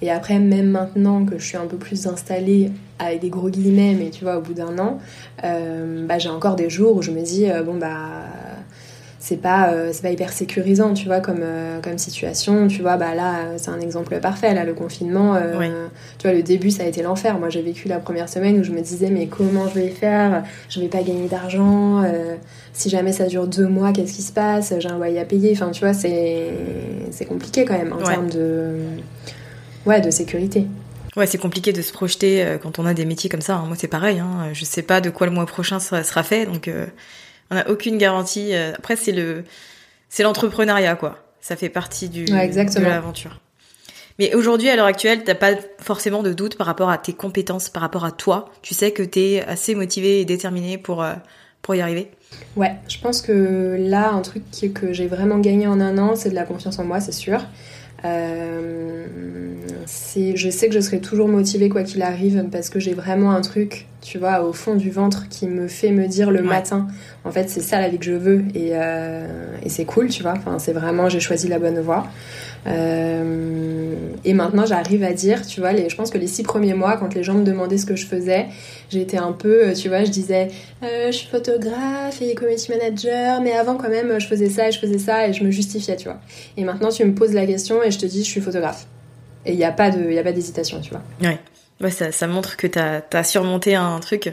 [0.03, 3.97] Et après, même maintenant que je suis un peu plus installée, avec des gros guillemets,
[3.99, 4.99] mais tu vois, au bout d'un an,
[5.45, 8.25] euh, bah, j'ai encore des jours où je me dis, euh, bon, bah
[9.23, 12.97] c'est pas euh, c'est pas hyper sécurisant tu vois comme euh, comme situation tu vois
[12.97, 16.85] bah là c'est un exemple parfait là le confinement euh, tu vois le début ça
[16.85, 19.69] a été l'enfer moi j'ai vécu la première semaine où je me disais mais comment
[19.69, 20.43] je vais faire?
[20.71, 22.03] Je vais pas gagner d'argent
[22.73, 24.73] si jamais ça dure deux mois qu'est-ce qui se passe?
[24.79, 26.49] J'ai un loyer à payer enfin tu vois c'est
[27.11, 28.77] c'est compliqué quand même en termes de
[29.85, 30.67] ouais de sécurité
[31.17, 33.57] Ouais, c'est compliqué de se projeter quand on a des métiers comme ça.
[33.57, 33.65] Hein.
[33.67, 34.21] Moi, c'est pareil.
[34.21, 34.51] Hein.
[34.53, 36.71] Je sais pas de quoi le mois prochain sera, sera fait, donc
[37.51, 38.55] on n'a aucune garantie.
[38.55, 39.45] Euh, après, c'est le,
[40.09, 41.19] c'est l'entrepreneuriat, quoi.
[41.41, 43.41] Ça fait partie du, de l'aventure.
[44.19, 47.71] Mais aujourd'hui, à l'heure actuelle, t'as pas forcément de doute par rapport à tes compétences,
[47.71, 48.51] par rapport à toi.
[48.61, 51.15] Tu sais que t'es assez motivé et déterminé pour, euh,
[51.63, 52.11] pour y arriver.
[52.55, 54.43] Ouais, je pense que là, un truc
[54.75, 57.41] que j'ai vraiment gagné en un an, c'est de la confiance en moi, c'est sûr.
[58.05, 59.07] Euh,
[60.35, 63.41] je sais que je serai toujours motivée quoi qu'il arrive parce que j'ai vraiment un
[63.41, 66.89] truc, tu vois, au fond du ventre qui me fait me dire le matin,
[67.25, 70.23] en fait, c'est ça la vie que je veux et, euh, et c'est cool, tu
[70.23, 70.33] vois.
[70.33, 72.07] Enfin, c'est vraiment, j'ai choisi la bonne voie.
[72.67, 76.75] Euh, et maintenant, j'arrive à dire, tu vois, les, je pense que les six premiers
[76.75, 78.47] mois, quand les gens me demandaient ce que je faisais,
[78.91, 80.49] j'étais un peu, euh, tu vois, je disais,
[80.83, 84.73] euh, je suis photographe et community manager, mais avant quand même, je faisais ça et
[84.73, 86.19] je faisais ça et je me justifiais, tu vois.
[86.57, 88.87] Et maintenant, tu me poses la question et je te dis, je suis photographe.
[89.47, 91.03] Et il n'y a pas d'hésitation, tu vois.
[91.23, 91.39] Ouais.
[91.81, 94.31] ouais ça, ça montre que tu as, surmonté un truc,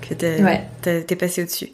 [0.00, 0.64] que tu ouais.
[0.86, 1.68] es passé au-dessus.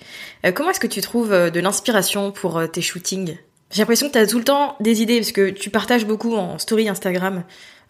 [0.44, 3.36] Euh, comment est-ce que tu trouves de l'inspiration pour tes shootings?
[3.76, 6.34] J'ai l'impression que tu as tout le temps des idées, parce que tu partages beaucoup
[6.34, 7.42] en story Instagram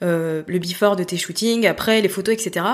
[0.02, 2.66] le before de tes shootings, après les photos, etc.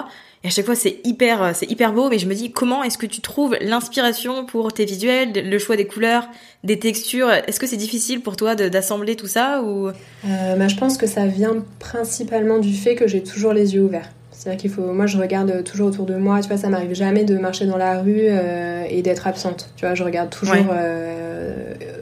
[0.45, 2.83] Et à chaque fois, c'est hyper, euh, c'est hyper beau, mais je me dis, comment
[2.83, 6.29] est-ce que tu trouves l'inspiration pour tes visuels, le choix des couleurs,
[6.65, 7.31] des textures?
[7.31, 9.89] Est-ce que c'est difficile pour toi d'assembler tout ça ou?
[9.89, 13.83] Euh, bah, Je pense que ça vient principalement du fait que j'ai toujours les yeux
[13.83, 14.11] ouverts.
[14.33, 16.41] C'est-à-dire qu'il faut, moi, je regarde toujours autour de moi.
[16.41, 19.71] Tu vois, ça m'arrive jamais de marcher dans la rue euh, et d'être absente.
[19.77, 20.57] Tu vois, je regarde toujours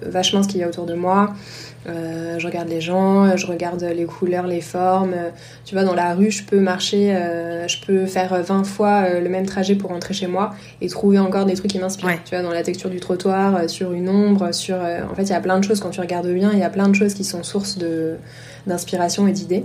[0.02, 1.34] vachement ce qu'il y a autour de moi.
[1.88, 5.14] Euh, je regarde les gens, je regarde les couleurs, les formes.
[5.64, 9.20] Tu vois, dans la rue, je peux marcher, euh, je peux faire 20 fois euh,
[9.20, 12.22] le même trajet pour rentrer chez moi et trouver encore des trucs qui m'inspirent.
[12.24, 14.76] Tu vois, dans la texture du trottoir, sur une ombre, sur.
[14.76, 16.70] en fait, il y a plein de choses quand tu regardes bien, il y a
[16.70, 17.78] plein de choses qui sont source
[18.66, 19.64] d'inspiration et d'idées.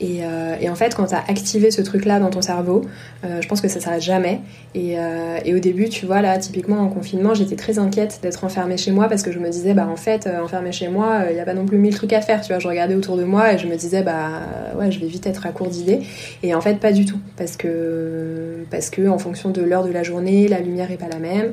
[0.00, 2.82] Euh, et, en fait, quand tu as activé ce truc-là dans ton cerveau,
[3.24, 4.40] euh, je pense que ça s'arrête jamais.
[4.76, 8.76] Euh, et, au début, tu vois, là, typiquement en confinement, j'étais très inquiète d'être enfermée
[8.76, 11.40] chez moi parce que je me disais, bah en fait, enfermée chez moi, il n'y
[11.40, 12.40] a pas non plus mille trucs à faire.
[12.40, 14.42] Tu vois, je regardais autour de moi et je me disais, bah
[14.78, 16.00] ouais, je vais vite être à court d'idées.
[16.42, 17.18] Et en fait, pas du tout.
[17.36, 21.08] Parce que, parce que en fonction de l'heure de la journée, la lumière est pas
[21.08, 21.52] la même.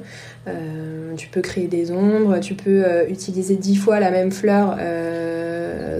[1.18, 4.78] Tu peux créer des ombres, tu peux utiliser dix fois la même fleur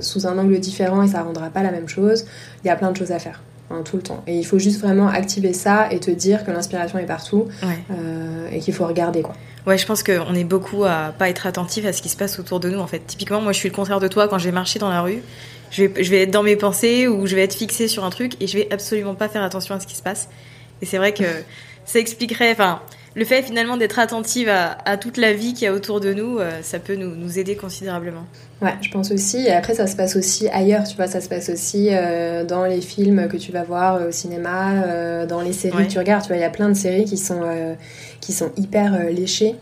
[0.02, 2.26] sous un angle différent et ça rendra pas la même chose.
[2.64, 3.42] Il y a plein de choses à faire.
[3.72, 4.24] Hein, tout le temps.
[4.26, 8.48] Et il faut juste vraiment activer ça et te dire que l'inspiration est partout euh,
[8.52, 9.36] et qu'il faut regarder quoi.
[9.68, 12.40] Ouais, je pense qu'on est beaucoup à pas être attentif à ce qui se passe
[12.40, 13.06] autour de nous en fait.
[13.06, 15.22] Typiquement, moi je suis le contraire de toi quand je vais marcher dans la rue.
[15.70, 18.10] Je vais, je vais être dans mes pensées ou je vais être fixée sur un
[18.10, 20.30] truc et je vais absolument pas faire attention à ce qui se passe.
[20.82, 21.26] Et c'est vrai que
[21.86, 22.82] ça expliquerait, enfin,
[23.20, 26.40] le fait finalement d'être attentive à, toute la vie qui y a autour de nous,
[26.40, 28.24] euh, ça peut nous, nous, aider considérablement.
[28.62, 29.40] Ouais, je pense aussi.
[29.40, 32.64] Et après, ça se passe aussi ailleurs, tu vois, ça se passe aussi euh, dans
[32.64, 36.24] les films que tu vas voir euh, au cinéma, dans les séries que tu regardes.
[36.24, 37.42] Tu vois, il y a plein de séries qui sont,
[38.22, 39.56] qui sont hyper léchées.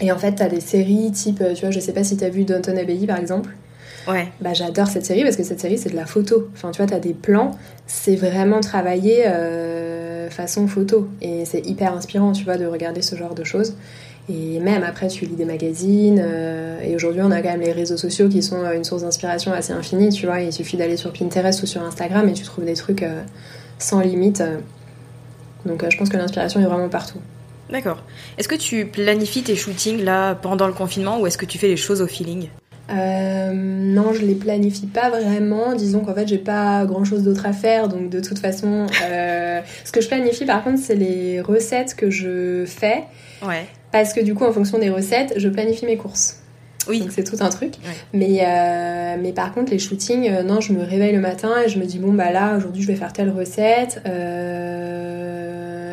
[0.00, 2.24] Et en fait, tu as des séries type, tu vois, je sais pas si tu
[2.24, 3.50] as vu Downton Abbey par exemple.
[4.08, 4.26] Ouais.
[4.40, 6.48] Bah, j'adore cette série parce que cette série, c'est de la photo.
[6.54, 7.52] Enfin, tu vois, tu as des plans,
[7.86, 9.24] c'est vraiment travaillé
[10.30, 11.08] façon photo.
[11.20, 13.74] Et c'est hyper inspirant, tu vois, de regarder ce genre de choses.
[14.28, 16.20] Et même après, tu lis des magazines.
[16.22, 19.02] Euh, et aujourd'hui, on a quand même les réseaux sociaux qui sont euh, une source
[19.02, 20.40] d'inspiration assez infinie, tu vois.
[20.40, 23.22] Il suffit d'aller sur Pinterest ou sur Instagram et tu trouves des trucs euh,
[23.78, 24.42] sans limite.
[25.66, 27.18] Donc je pense que l'inspiration est vraiment partout.
[27.70, 28.02] D'accord.
[28.38, 31.68] Est-ce que tu planifies tes shootings là pendant le confinement ou est-ce que tu fais
[31.68, 32.48] les choses au feeling?
[32.90, 35.74] Euh, non, je les planifie pas vraiment.
[35.74, 39.60] Disons qu'en fait, j'ai pas grand chose d'autre à faire, donc de toute façon, euh,
[39.84, 43.04] ce que je planifie par contre, c'est les recettes que je fais.
[43.46, 43.66] Ouais.
[43.92, 46.36] Parce que du coup, en fonction des recettes, je planifie mes courses.
[46.88, 47.00] Oui.
[47.00, 47.74] Donc c'est tout un truc.
[48.12, 51.78] Mais, euh, mais par contre, les shootings, non, je me réveille le matin et je
[51.78, 54.00] me dis, bon, bah là, aujourd'hui, je vais faire telle recette.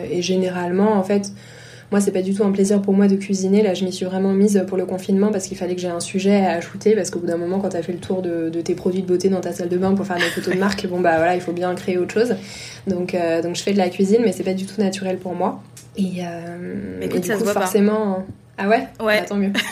[0.09, 1.31] et généralement, en fait,
[1.91, 3.63] moi, c'est pas du tout un plaisir pour moi de cuisiner.
[3.63, 6.01] Là, je m'y suis vraiment mise pour le confinement parce qu'il fallait que j'ai un
[6.01, 6.95] sujet à shooter.
[6.95, 9.29] Parce qu'au bout d'un moment, quand t'as fait le tour de, tes produits de beauté
[9.29, 11.41] dans ta salle de bain pour faire des photos de marque, bon, bah voilà, il
[11.41, 12.35] faut bien créer autre chose.
[12.87, 15.33] Donc, euh, donc je fais de la cuisine, mais c'est pas du tout naturel pour
[15.33, 15.61] moi.
[15.95, 18.25] Et, euh, écoute, ça se voit forcément.
[18.57, 18.87] Ah ouais?
[18.99, 19.21] Ouais.
[19.21, 19.53] Bah, tant mieux.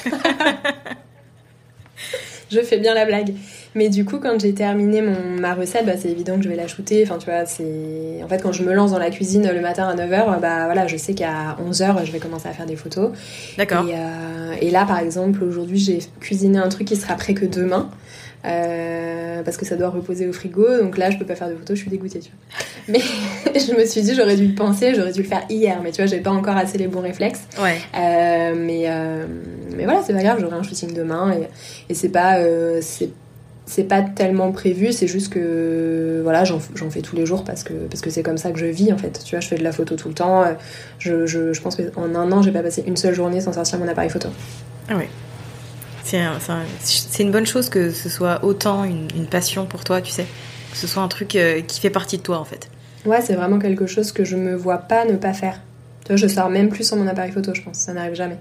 [2.50, 3.34] je fais bien la blague.
[3.76, 6.56] Mais du coup, quand j'ai terminé mon, ma recette, bah, c'est évident que je vais
[6.56, 7.04] la shooter.
[7.04, 8.22] Enfin, tu vois, c'est.
[8.24, 10.88] En fait, quand je me lance dans la cuisine le matin à 9h, bah voilà,
[10.88, 13.12] je sais qu'à 11h, je vais commencer à faire des photos.
[13.58, 13.86] D'accord.
[13.88, 17.46] Et, euh, et, là, par exemple, aujourd'hui, j'ai cuisiné un truc qui sera prêt que
[17.46, 17.90] demain.
[18.46, 21.56] Euh, parce que ça doit reposer au frigo, donc là je peux pas faire de
[21.56, 22.66] photos, je suis dégoûtée, tu vois.
[22.88, 23.00] Mais
[23.60, 26.02] je me suis dit j'aurais dû le penser, j'aurais dû le faire hier, mais tu
[26.02, 27.42] vois j'ai pas encore assez les bons réflexes.
[27.62, 27.78] Ouais.
[27.98, 29.26] Euh, mais euh,
[29.76, 31.48] mais voilà c'est pas grave, j'aurai un shooting demain et,
[31.90, 32.38] et c'est pas
[32.82, 33.10] c'est
[33.68, 37.74] c'est pas tellement prévu, c'est juste que voilà, j'en fais tous les jours parce que
[37.74, 39.24] parce que c'est comme ça que je vis en fait.
[39.26, 40.44] Tu vois, je fais de la photo tout le temps.
[41.00, 43.80] Je, je, je pense qu'en un an, j'ai pas passé une seule journée sans sortir
[43.80, 44.30] mon appareil photo.
[44.88, 45.06] Ah oui.
[46.06, 50.26] C'est une bonne chose que ce soit autant une, une, passion pour toi, tu sais.
[50.72, 52.70] Que ce soit un truc euh, qui fait partie de toi en fait.
[53.06, 55.62] Ouais, c'est vraiment quelque chose que je me vois pas ne pas faire.
[56.04, 57.78] Tu vois, je sors même plus sans mon appareil photo, je pense.
[57.78, 58.38] Ça n'arrive jamais.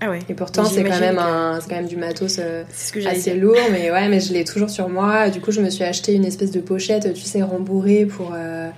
[0.00, 0.18] Ah ouais.
[0.28, 2.64] Et pourtant, c'est quand, même un, quand même du matos euh,
[3.06, 5.30] assez lourd, mais ouais, mais je l'ai toujours sur moi.
[5.30, 8.68] Du coup, je me suis acheté une espèce de pochette, tu sais, rembourrée pour, euh,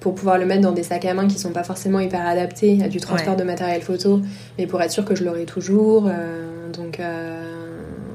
[0.00, 2.78] pour pouvoir le mettre dans des sacs à main qui sont pas forcément hyper adaptés
[2.84, 4.20] à du transport de matériel photo,
[4.56, 6.06] mais pour être sûr que je l'aurai toujours.
[6.06, 7.00] Euh, donc,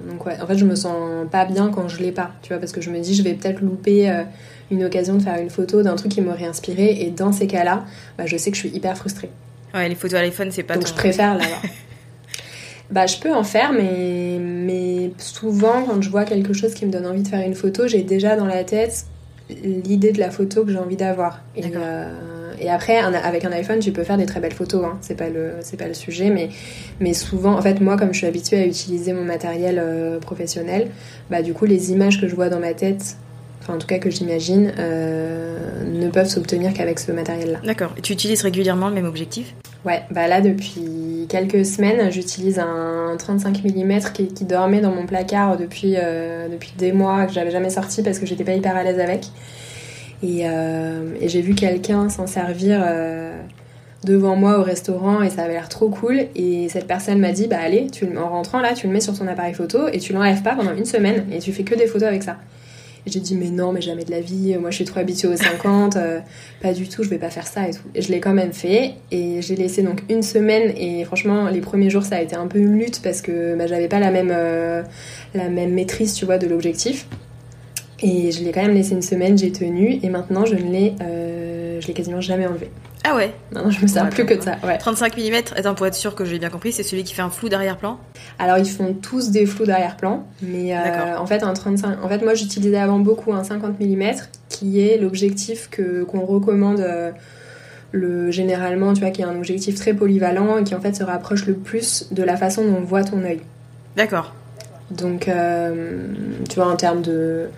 [0.09, 2.59] donc ouais, en fait, je me sens pas bien quand je l'ai pas, tu vois,
[2.59, 4.23] parce que je me dis, je vais peut-être louper
[4.71, 7.85] une occasion de faire une photo d'un truc qui m'aurait inspiré, et dans ces cas-là,
[8.17, 9.29] bah, je sais que je suis hyper frustrée.
[9.73, 11.61] Ouais, les photos à l'iPhone, c'est pas Donc je préfère l'avoir.
[12.91, 16.91] Bah, je peux en faire, mais Mais souvent, quand je vois quelque chose qui me
[16.91, 19.05] donne envie de faire une photo, j'ai déjà dans la tête
[19.49, 21.41] l'idée de la photo que j'ai envie d'avoir.
[21.55, 24.85] Et, euh, et, après, avec un iPhone, tu peux faire des très belles photos.
[24.85, 24.97] Hein.
[25.01, 26.49] C'est pas le, c'est pas le sujet, mais,
[26.99, 30.89] mais souvent, en fait, moi, comme je suis habituée à utiliser mon matériel euh, professionnel,
[31.29, 33.17] bah du coup, les images que je vois dans ma tête
[33.63, 37.59] enfin en tout cas que j'imagine, euh, ne peuvent s'obtenir qu'avec ce matériel-là.
[37.63, 37.93] D'accord.
[37.97, 39.55] Et tu utilises régulièrement le même objectif?
[39.85, 45.57] Ouais, bah là depuis quelques semaines, j'utilise un 35 mm qui, dormait dans mon placard
[45.57, 48.83] depuis, euh, depuis des mois, que j'avais jamais sorti parce que j'étais pas hyper à
[48.83, 49.25] l'aise avec.
[50.21, 52.81] Et, euh, j'ai vu quelqu'un s'en servir
[54.03, 56.27] devant moi au restaurant et ça avait l'air trop cool.
[56.35, 59.17] Et cette personne m'a dit, bah allez, tu, en rentrant là, tu le mets sur
[59.17, 61.87] ton appareil photo et tu l'enlèves pas pendant une semaine et tu fais que des
[61.87, 62.37] photos avec ça.
[63.05, 65.35] J'ai dit, mais non, mais jamais de la vie, moi je suis trop habituée aux
[65.35, 66.19] 50, euh,
[66.61, 67.83] pas du tout, je vais pas faire ça et tout.
[67.95, 71.59] Et je l'ai quand même fait et j'ai laissé donc une semaine et franchement, les
[71.59, 74.09] premiers jours ça a été un peu une lutte parce que bah, j'avais pas la
[74.09, 74.83] même, euh,
[75.33, 77.07] la même maîtrise, tu vois, de l'objectif.
[78.01, 80.93] Et je l'ai quand même laissé une semaine, j'ai tenu et maintenant je ne l'ai,
[81.01, 82.69] euh, je l'ai quasiment jamais enlevé.
[83.05, 84.55] Ah ouais Non, je me sers plus que de ça.
[84.63, 84.77] Ouais.
[84.77, 87.29] 35 mm, attends, pour être sûr que j'ai bien compris, c'est celui qui fait un
[87.29, 87.99] flou d'arrière-plan
[88.39, 92.01] Alors, ils font tous des flous d'arrière-plan, mais euh, en fait, un 35...
[92.01, 94.03] En fait, moi, j'utilisais avant beaucoup un 50 mm,
[94.47, 97.11] qui est l'objectif que qu'on recommande euh,
[97.91, 101.03] le, généralement, tu vois, qui est un objectif très polyvalent et qui, en fait, se
[101.03, 103.41] rapproche le plus de la façon dont on voit ton œil.
[103.97, 104.33] D'accord.
[104.91, 106.07] Donc, euh,
[106.49, 107.49] tu vois, en termes de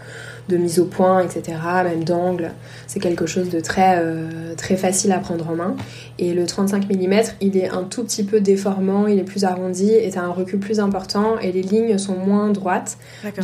[0.48, 2.52] de mise au point, etc., même d'angle.
[2.88, 5.76] C'est quelque chose de très, euh, très facile à prendre en main.
[6.20, 9.92] Et le 35 mm, il est un tout petit peu déformant, il est plus arrondi
[9.92, 12.98] et tu as un recul plus important et les lignes sont moins droites.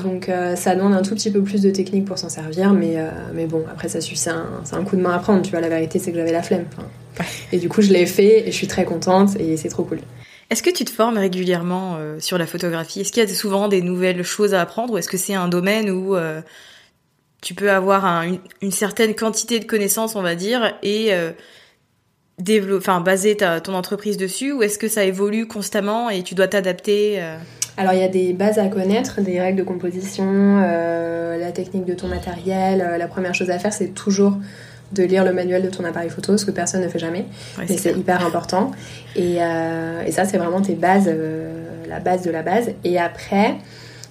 [0.04, 2.94] Donc euh, ça demande un tout petit peu plus de technique pour s'en servir, mais,
[2.98, 5.42] euh, mais bon, après ça suffit, c'est un, un, coup de main à prendre.
[5.42, 6.66] Tu vois, la vérité, c'est que j'avais la flemme.
[7.52, 10.00] Et du coup, je l'ai fait et je suis très contente et c'est trop cool.
[10.50, 13.02] Est-ce que tu te formes régulièrement sur la photographie?
[13.02, 15.48] Est-ce qu'il y a souvent des nouvelles choses à apprendre ou est-ce que c'est un
[15.48, 16.16] domaine où
[17.42, 18.24] tu peux avoir
[18.62, 21.32] une, certaine quantité de connaissances, on va dire, et euh,
[22.78, 26.48] enfin baser ta, ton entreprise dessus, ou est-ce que ça évolue constamment et tu dois
[26.48, 27.36] t'adapter euh?
[27.78, 31.86] Alors il y a des bases à connaître, des règles de composition, euh, la technique
[31.86, 32.86] de ton matériel.
[32.98, 34.38] la première chose à faire, c'est toujours
[34.92, 37.26] de lire le manuel de ton appareil photo, ce que personne ne fait jamais.
[37.58, 38.72] mais c'est hyper important.
[39.16, 41.10] Et, et ça, c'est vraiment tes bases,
[41.88, 42.72] la base de la base.
[42.84, 43.56] Et après,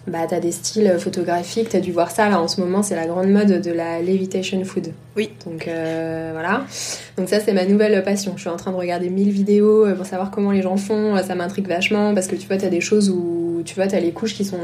[0.06, 2.82] bah, tu as des styles photographiques, tu as dû voir ça là en ce moment,
[2.82, 4.92] c'est la grande mode de la levitation food.
[5.16, 5.30] Oui.
[5.44, 6.64] Donc euh, voilà.
[7.16, 8.32] Donc ça c'est ma nouvelle passion.
[8.36, 11.16] Je suis en train de regarder 1000 vidéos euh, pour savoir comment les gens font,
[11.22, 13.94] ça m'intrigue vachement parce que tu vois, tu as des choses où tu vois, tu
[13.94, 14.56] as les couches qui sont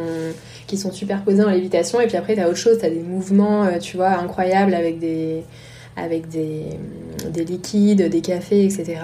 [0.66, 3.00] qui sont superposées en lévitation et puis après tu as autre chose, tu as des
[3.00, 5.44] mouvements, euh, tu vois, incroyables avec des
[5.96, 6.64] avec des,
[7.30, 9.00] des, liquides, des cafés, etc.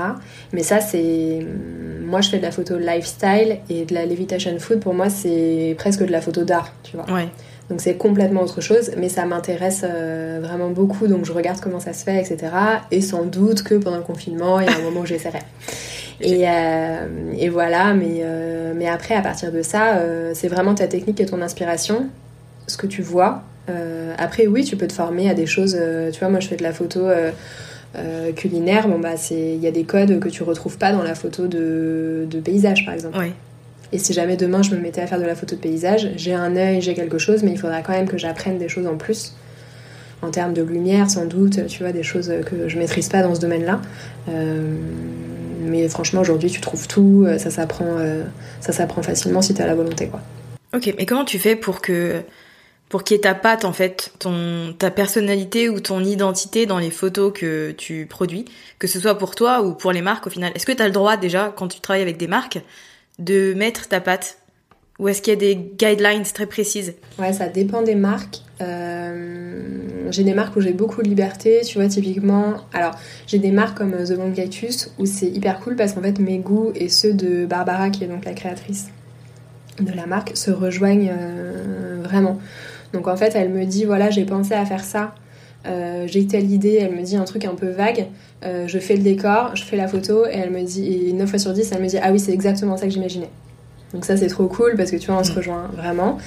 [0.52, 1.46] Mais ça, c'est.
[2.04, 5.74] Moi, je fais de la photo lifestyle et de la levitation food, pour moi, c'est
[5.78, 7.10] presque de la photo d'art, tu vois.
[7.10, 7.28] Ouais.
[7.70, 11.80] Donc, c'est complètement autre chose, mais ça m'intéresse euh, vraiment beaucoup, donc je regarde comment
[11.80, 12.52] ça se fait, etc.
[12.90, 15.38] Et sans doute que pendant le confinement, il y a un moment où j'essaierai.
[16.20, 20.00] Et, euh, et, voilà, mais, euh, mais après, à partir de ça,
[20.34, 22.06] c'est vraiment ta technique et ton inspiration,
[22.68, 25.76] ce que tu vois, euh, après, oui, tu peux te former à des choses.
[25.78, 28.88] Euh, tu vois, moi, je fais de la photo euh, culinaire.
[28.88, 32.26] Bon, bah, il y a des codes que tu retrouves pas dans la photo de,
[32.28, 33.18] de paysage, par exemple.
[33.94, 36.32] Et si jamais demain je me mettais à faire de la photo de paysage, j'ai
[36.32, 38.96] un œil, j'ai quelque chose, mais il faudra quand même que j'apprenne des choses en
[38.96, 39.36] plus.
[40.22, 43.34] En termes de lumière, sans doute, tu vois, des choses que je maîtrise pas dans
[43.34, 43.82] ce domaine-là.
[45.60, 47.98] mais franchement, aujourd'hui, tu trouves tout, ça s'apprend,
[48.60, 50.22] ça s'apprend facilement si tu as la volonté, quoi.
[50.74, 52.22] Ok, mais comment tu fais pour que
[52.92, 56.78] pour qu'il y ait ta patte en fait, ton ta personnalité ou ton identité dans
[56.78, 58.44] les photos que tu produis,
[58.78, 60.52] que ce soit pour toi ou pour les marques au final.
[60.54, 62.60] Est-ce que tu as le droit déjà quand tu travailles avec des marques
[63.18, 64.36] de mettre ta patte?
[64.98, 66.92] Ou est-ce qu'il y a des guidelines très précises?
[67.18, 68.42] Ouais, ça dépend des marques.
[68.60, 69.62] Euh,
[70.10, 72.56] j'ai des marques où j'ai beaucoup de liberté, tu vois, typiquement.
[72.74, 72.94] Alors,
[73.26, 74.34] j'ai des marques comme The Long
[74.98, 78.08] où c'est hyper cool parce qu'en fait, mes goûts et ceux de Barbara, qui est
[78.08, 78.90] donc la créatrice
[79.80, 82.38] de la marque, se rejoignent euh, vraiment.
[82.92, 85.14] Donc en fait, elle me dit voilà, j'ai pensé à faire ça.
[85.66, 88.06] Euh, j'ai telle idée, elle me dit un truc un peu vague,
[88.44, 91.28] euh, je fais le décor, je fais la photo et elle me dit, et 9
[91.28, 93.30] fois sur 10, elle me dit ah oui, c'est exactement ça que j'imaginais.
[93.94, 95.36] Donc ça c'est trop cool parce que tu vois, on se mm.
[95.36, 96.18] rejoint vraiment.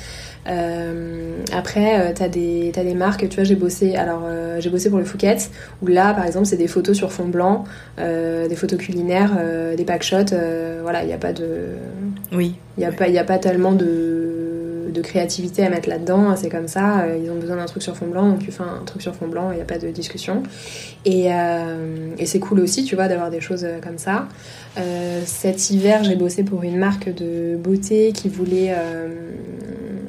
[0.47, 4.21] Euh, après, t'as des, as des marques, tu vois, j'ai bossé, alors
[4.59, 5.37] j'ai bossé pour le Fouquet,
[5.81, 7.63] où là, par exemple, c'est des photos sur fond blanc,
[7.97, 9.35] des photos culinaires,
[9.75, 10.35] des packshots,
[10.83, 11.69] voilà, il n'y a pas de...
[12.31, 12.55] Oui.
[12.77, 14.34] Il n'y a, pas, a pas tellement de
[14.95, 16.35] de créativité à mettre là-dedans.
[16.35, 18.63] C'est comme ça, euh, ils ont besoin d'un truc sur fond blanc, donc tu fais
[18.63, 20.41] un truc sur fond blanc, il n'y a pas de discussion.
[21.05, 24.27] Et, euh, et c'est cool aussi, tu vois, d'avoir des choses euh, comme ça.
[25.25, 28.73] cet hiver, j'ai bossé pour une marque de beauté qui voulait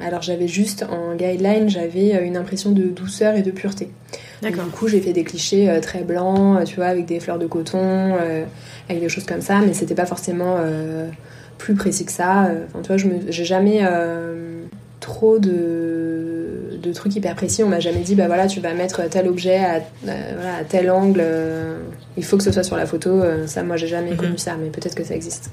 [0.05, 3.89] alors j'avais juste en guideline, j'avais une impression de douceur et de pureté.
[4.43, 7.39] Du coup, j'ai fait des clichés euh, très blancs, euh, tu vois, avec des fleurs
[7.39, 8.43] de coton, euh,
[8.87, 10.57] avec des choses comme ça, mais c'était pas forcément
[11.57, 12.49] plus précis que ça.
[12.67, 13.81] Enfin, tu vois, je me- j'ai jamais
[15.07, 17.63] trop de, de trucs hyper précis.
[17.63, 19.75] On m'a jamais dit, bah voilà, tu vas mettre tel objet à,
[20.07, 21.21] euh, voilà, à tel angle.
[21.23, 21.79] euh,
[22.17, 23.09] il faut que ce soit sur la photo.
[23.09, 24.17] Euh, ça, moi, j'ai jamais Mhm.
[24.17, 25.49] connu ça, mais peut-être que ça existe.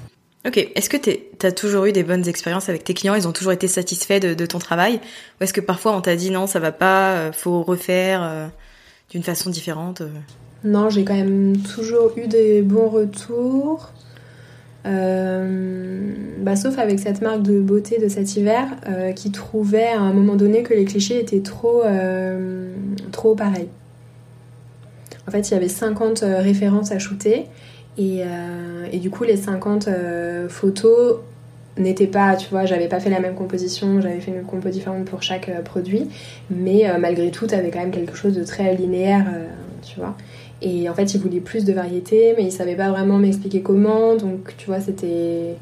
[0.46, 3.14] Ok, est-ce que tu as toujours eu des bonnes expériences avec tes clients?
[3.14, 4.96] Ils ont toujours été satisfaits de, de ton travail?
[5.40, 8.46] Ou est-ce que parfois on t'a dit non, ça va pas, faut refaire euh,
[9.10, 10.02] d'une façon différente
[10.64, 13.90] Non, j'ai quand même toujours eu des bons retours.
[14.86, 20.00] Euh, bah, sauf avec cette marque de beauté de cet hiver euh, qui trouvait à
[20.00, 22.70] un moment donné que les clichés étaient trop, euh,
[23.38, 23.68] pareils.
[25.26, 27.46] En fait, il y avait 50 euh, références à shooter
[27.96, 28.22] et,
[28.92, 31.20] et du coup, les 50 euh, photos
[31.78, 35.04] n'étaient pas, tu vois, j'avais pas fait la même composition, j'avais fait une compo différente
[35.06, 36.08] pour chaque produit,
[36.50, 39.26] mais malgré tout, t'avais quand même quelque chose de très linéaire,
[39.82, 40.16] tu vois.
[40.64, 44.16] Et en fait, il voulait plus de variété, mais il savait pas vraiment m'expliquer comment.
[44.16, 45.56] Donc, tu vois, c'était.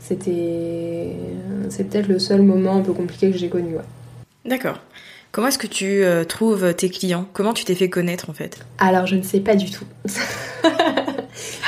[0.00, 1.12] C'était.
[1.68, 3.76] C'est peut-être le seul moment un peu compliqué que j'ai connu.
[3.76, 3.84] Ouais.
[4.46, 4.80] D'accord.
[5.30, 7.26] Comment est-ce que tu euh, trouves tes clients?
[7.34, 8.60] Comment tu t'es fait connaître en fait?
[8.78, 9.84] Alors, je ne sais pas du tout.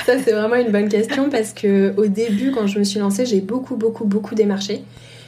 [0.06, 3.26] Ça, c'est vraiment une bonne question parce que au début, quand je me suis lancée,
[3.26, 4.82] j'ai beaucoup, beaucoup, beaucoup démarché.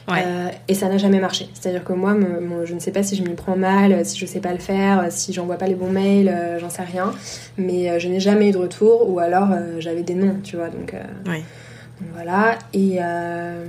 [0.07, 0.23] Ouais.
[0.25, 1.47] Euh, et ça n'a jamais marché.
[1.53, 4.17] C'est-à-dire que moi, me- me- je ne sais pas si je m'y prends mal, si
[4.17, 7.13] je sais pas le faire, si j'envoie pas les bons mails, euh, j'en sais rien.
[7.57, 10.55] Mais euh, je n'ai jamais eu de retour ou alors euh, j'avais des noms, tu
[10.55, 10.69] vois.
[10.69, 11.43] Donc, euh, Ouais.
[11.99, 12.57] donc voilà.
[12.73, 13.63] Et, euh,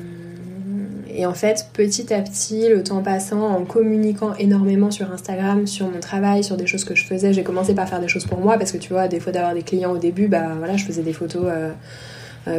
[1.15, 5.87] et en fait, petit à petit, le temps passant, en communiquant énormément sur Instagram, sur
[5.91, 8.41] mon travail, sur des choses que je faisais, j'ai commencé par faire des choses pour
[8.41, 10.85] moi parce que tu vois, des fois d'avoir des clients au début, bah voilà, je
[10.87, 11.45] faisais des photos.
[11.47, 11.71] euh, euh,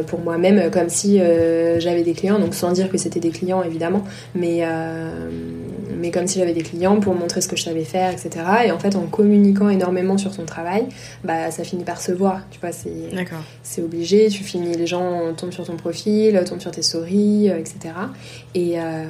[0.06, 3.30] pour moi-même euh, comme si euh, j'avais des clients donc sans dire que c'était des
[3.30, 4.02] clients évidemment
[4.34, 5.30] mais euh,
[5.98, 8.72] mais comme si j'avais des clients pour montrer ce que je savais faire etc et
[8.72, 10.86] en fait en communiquant énormément sur ton travail
[11.22, 12.70] bah ça finit par se voir tu vois
[13.62, 17.58] c'est obligé, tu finis, les gens tombent sur ton profil, tombent sur tes stories, euh,
[17.58, 17.94] etc.
[18.54, 19.04] Et, euh,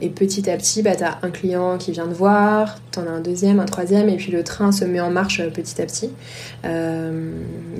[0.00, 3.20] et petit à petit, bah, t'as un client qui vient te voir, t'en as un
[3.20, 6.10] deuxième, un troisième, et puis le train se met en marche euh, petit à petit.
[6.64, 7.30] Euh,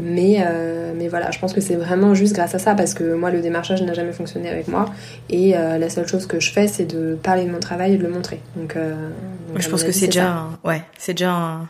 [0.00, 0.75] mais, euh,
[1.06, 3.40] mais voilà, je pense que c'est vraiment juste grâce à ça, parce que moi, le
[3.40, 4.86] démarchage n'a jamais fonctionné avec moi,
[5.30, 7.96] et euh, la seule chose que je fais, c'est de parler de mon travail et
[7.96, 8.40] de le montrer.
[8.56, 8.92] Donc, euh,
[9.52, 11.68] donc, je pense que c'est déjà, un- ouais, c'est déjà un,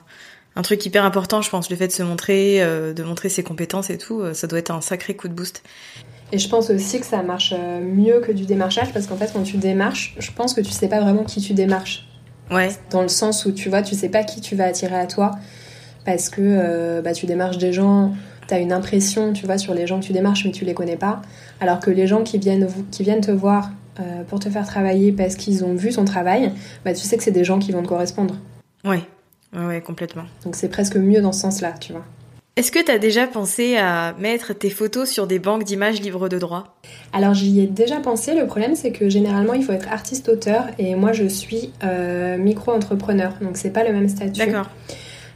[0.56, 1.42] un truc hyper important.
[1.42, 4.46] Je pense le fait de se montrer, euh, de montrer ses compétences et tout, ça
[4.46, 5.62] doit être un sacré coup de boost.
[6.32, 9.42] Et je pense aussi que ça marche mieux que du démarchage parce qu'en fait, quand
[9.42, 12.08] tu démarches, je pense que tu sais pas vraiment qui tu démarches.
[12.50, 12.70] Ouais.
[12.90, 15.32] Dans le sens où tu vois, tu sais pas qui tu vas attirer à toi
[16.04, 18.12] parce que euh, bah, tu démarches des gens,
[18.48, 20.74] tu as une impression, tu vois, sur les gens que tu démarches, mais tu les
[20.74, 21.22] connais pas.
[21.60, 25.12] Alors que les gens qui viennent, qui viennent te voir euh, pour te faire travailler
[25.12, 26.52] parce qu'ils ont vu ton travail,
[26.84, 28.36] bah, tu sais que c'est des gens qui vont te correspondre.
[28.84, 29.02] Ouais.
[29.54, 30.24] Ouais, ouais, complètement.
[30.44, 32.04] Donc c'est presque mieux dans ce sens-là, tu vois.
[32.56, 36.38] Est-ce que t'as déjà pensé à mettre tes photos sur des banques d'images libres de
[36.38, 36.78] droit?
[37.12, 40.94] Alors j'y ai déjà pensé, le problème c'est que généralement il faut être artiste-auteur et
[40.94, 44.38] moi je suis euh, micro-entrepreneur, donc c'est pas le même statut.
[44.38, 44.70] D'accord.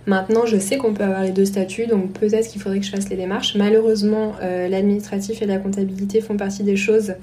[0.07, 2.91] Maintenant je sais qu'on peut avoir les deux statuts, donc peut-être qu'il faudrait que je
[2.91, 3.55] fasse les démarches.
[3.55, 7.15] Malheureusement euh, l'administratif et la comptabilité font partie des choses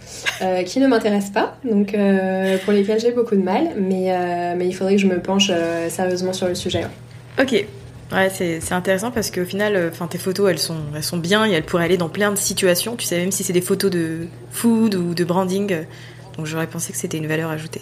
[0.41, 4.67] euh, qui ne m'intéressent pas, donc euh, pour lesquelles j'ai beaucoup de mal, mais, mais
[4.67, 5.51] il faudrait que je me penche
[5.89, 6.79] sérieusement sur le sujet.
[6.79, 7.43] ouais.
[7.43, 7.65] Ok.
[8.09, 11.51] Ouais, c'est intéressant parce qu'au final, enfin, tes photos, elles sont, elles sont bien et
[11.51, 12.95] elles pourraient aller dans plein de situations.
[12.95, 15.83] Tu sais, même si c'est des photos de food ou de branding.
[16.37, 17.81] Donc j'aurais pensé que c'était une valeur ajoutée.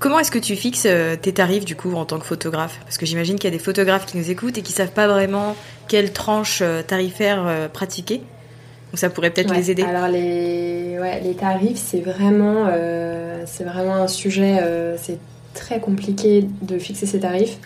[0.00, 2.80] Comment est-ce que tu fixes euh, tes tarifs du coup en tant que photographe?
[2.84, 5.06] Parce que j'imagine qu'il y a des photographes qui nous écoutent et qui savent pas
[5.06, 5.54] vraiment
[5.88, 8.16] quelle tranche euh, tarifaire euh, pratiquer.
[8.16, 9.82] Donc ça pourrait peut-être Ouais, les aider.
[9.82, 15.18] Alors les, ouais, les tarifs, c'est vraiment, euh, c'est vraiment un sujet, euh, c'est
[15.52, 17.58] très compliqué de fixer ces tarifs.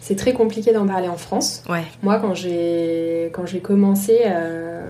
[0.00, 1.62] C'est très compliqué d'en parler en France.
[1.68, 1.82] Ouais.
[2.02, 4.88] Moi, quand j'ai quand j'ai commencé, euh,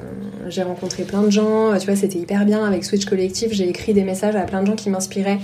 [0.49, 1.77] j'ai rencontré plein de gens.
[1.79, 3.53] Tu vois, c'était hyper bien avec Switch Collectif.
[3.53, 5.39] J'ai écrit des messages à plein de gens qui m'inspiraient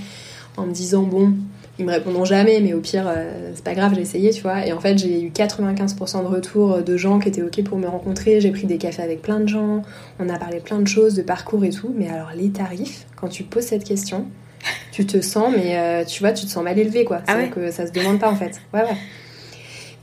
[0.56, 1.32] en me disant bon,
[1.78, 4.66] ils me répondront jamais, mais au pire, euh, c'est pas grave, j'ai essayé, tu vois.
[4.66, 7.86] Et en fait, j'ai eu 95% de retours de gens qui étaient ok pour me
[7.86, 8.40] rencontrer.
[8.40, 9.82] J'ai pris des cafés avec plein de gens.
[10.18, 11.92] On a parlé plein de choses, de parcours et tout.
[11.94, 14.26] Mais alors, les tarifs, quand tu poses cette question,
[14.90, 17.20] tu te sens, mais euh, tu vois, tu te sens mal élevé, quoi.
[17.26, 18.60] Ah ouais que ça se demande pas, en fait.
[18.72, 18.96] Ouais, ouais.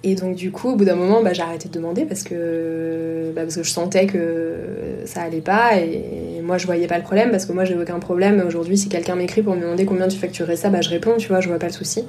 [0.05, 3.31] Et donc du coup, au bout d'un moment, bah, j'ai arrêté de demander parce que,
[3.33, 4.57] bah, parce que je sentais que
[5.05, 7.99] ça allait pas et moi je voyais pas le problème parce que moi j'ai aucun
[7.99, 8.43] problème.
[8.45, 11.29] Aujourd'hui, si quelqu'un m'écrit pour me demander combien tu facturais ça, bah, je réponds, tu
[11.29, 12.03] vois, je vois pas le souci.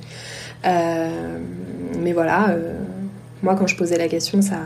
[0.65, 1.09] Euh,
[2.01, 2.75] mais voilà, euh,
[3.45, 4.57] moi quand je posais la question, ça,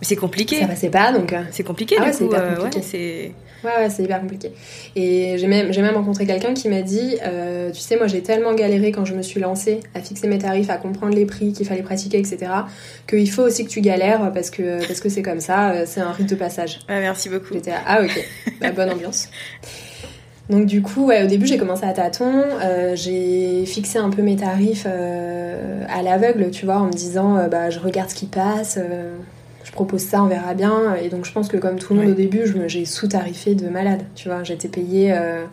[0.00, 0.60] c'est compliqué.
[0.60, 1.34] Ça passait pas, donc.
[1.52, 3.32] C'est compliqué, ah c'est euh, ouais, c'est.
[3.64, 4.52] Ouais, ouais, c'est hyper compliqué.
[4.94, 8.22] Et j'ai même, j'ai même rencontré quelqu'un qui m'a dit euh, Tu sais, moi j'ai
[8.22, 11.52] tellement galéré quand je me suis lancée à fixer mes tarifs, à comprendre les prix
[11.52, 12.38] qu'il fallait pratiquer, etc.,
[13.08, 16.00] qu'il faut aussi que tu galères parce que parce que c'est comme ça, euh, c'est
[16.00, 16.80] un rite de passage.
[16.88, 17.54] Ouais, merci beaucoup.
[17.54, 18.24] J'étais ah ok,
[18.60, 19.28] la bonne ambiance.
[20.48, 24.22] Donc du coup, ouais, au début j'ai commencé à tâtons, euh, j'ai fixé un peu
[24.22, 28.14] mes tarifs euh, à l'aveugle, tu vois, en me disant euh, bah je regarde ce
[28.14, 28.78] qui passe,
[29.68, 30.94] je propose ça, on verra bien.
[30.94, 34.00] Et donc je pense que comme tout le monde au début, j'ai sous-tarifé de malade,
[34.14, 35.44] tu vois, j'étais payée euh,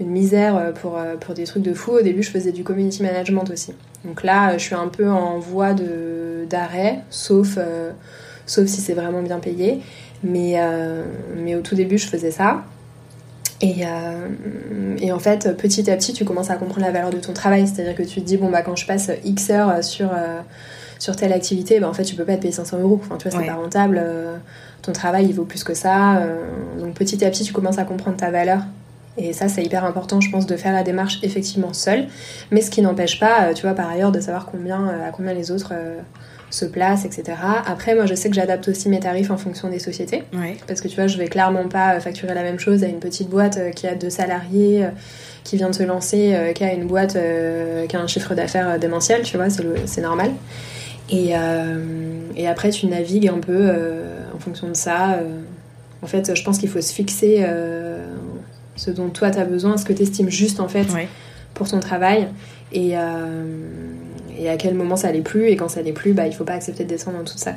[0.00, 1.90] une misère pour, euh, pour des trucs de fou.
[1.92, 3.74] Au début je faisais du community management aussi.
[4.04, 7.90] Donc là je suis un peu en voie de- d'arrêt, sauf, euh,
[8.46, 9.80] sauf si c'est vraiment bien payé.
[10.22, 11.02] Mais, euh,
[11.36, 12.62] mais au tout début je faisais ça.
[13.60, 14.28] Et, euh,
[15.00, 17.66] et en fait, petit à petit, tu commences à comprendre la valeur de ton travail.
[17.66, 20.40] C'est-à-dire que tu te dis, bon, bah, quand je passe X heures sur, euh,
[20.98, 23.00] sur telle activité, bah, en fait, tu peux pas te payer 500 euros.
[23.04, 23.52] Enfin, tu vois, c'est Ouais.
[23.52, 24.00] pas rentable.
[24.02, 24.36] euh,
[24.82, 26.18] ton travail, il vaut plus que ça.
[26.18, 26.38] euh,
[26.80, 28.60] donc, petit à petit, tu commences à comprendre ta valeur.
[29.16, 32.06] Et ça, c'est hyper important, je pense, de faire la démarche effectivement seule.
[32.52, 35.34] Mais ce qui n'empêche pas, euh, tu vois, par ailleurs, de savoir combien, à combien
[35.34, 35.72] les autres
[36.50, 37.36] se placent, etc.
[37.66, 40.22] Après, moi, je sais que j'adapte aussi mes tarifs en fonction des sociétés.
[40.32, 40.56] Ouais.
[40.66, 43.28] Parce que tu vois, je vais clairement pas facturer la même chose à une petite
[43.28, 44.86] boîte qui a deux salariés,
[45.44, 47.18] qui vient de se lancer, euh, qu'à une boîte
[47.88, 50.30] qui a un chiffre d'affaires démentiel, tu vois, c'est normal.
[51.10, 55.14] Et, euh, et après, tu navigues un peu euh, en fonction de ça.
[55.14, 55.40] euh.
[56.02, 57.44] En fait, je pense qu'il faut se fixer
[58.76, 60.86] ce dont toi tu as besoin, ce que tu estimes juste en fait
[61.54, 62.28] pour ton travail.
[62.70, 63.44] Et, euh,
[64.38, 65.48] et à quel moment ça l'est plus.
[65.48, 67.40] Et quand ça l'est plus, bah, il faut pas accepter de descendre en dessous de
[67.40, 67.54] ça.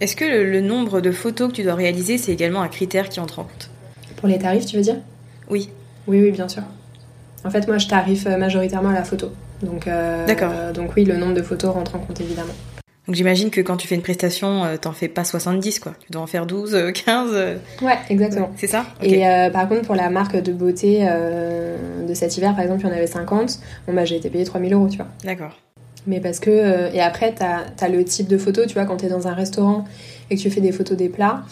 [0.00, 3.08] Est-ce que le, le nombre de photos que tu dois réaliser, c'est également un critère
[3.10, 3.68] qui entre en compte?
[4.16, 4.96] Pour les tarifs, tu veux dire?
[5.50, 5.68] Oui.
[6.06, 6.62] Oui, oui, bien sûr.
[7.44, 9.32] En fait, moi, je tarife majoritairement à la photo.
[9.64, 10.52] Donc, euh, D'accord.
[10.74, 12.52] donc oui, le nombre de photos rentre en compte évidemment.
[13.06, 15.92] Donc j'imagine que quand tu fais une prestation, euh, t'en fais pas 70, quoi.
[16.00, 17.30] Tu dois en faire 12, euh, 15.
[17.34, 18.50] euh, Ouais, exactement.
[18.56, 18.86] C'est ça.
[19.02, 21.06] Et par contre, pour la marque de beauté
[22.08, 23.58] de cet hiver, par exemple, il y en avait 50.
[23.86, 25.08] Bon, bah, j'ai été payée 3000 euros, tu vois.
[25.24, 25.58] D'accord.
[26.06, 26.94] Mais parce que.
[26.94, 29.84] et après, t'as as le type de photo, tu vois, quand t'es dans un restaurant
[30.30, 31.42] et que tu fais des photos des plats,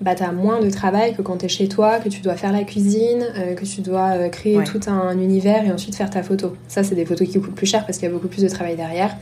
[0.00, 2.64] bah t'as moins de travail que quand t'es chez toi, que tu dois faire la
[2.64, 4.64] cuisine, euh, que tu dois euh, créer Ouais.
[4.64, 6.56] tout un univers et ensuite faire ta photo.
[6.68, 8.48] Ça, c'est des photos qui coûtent plus cher parce qu'il y a beaucoup plus de
[8.48, 9.16] travail derrière.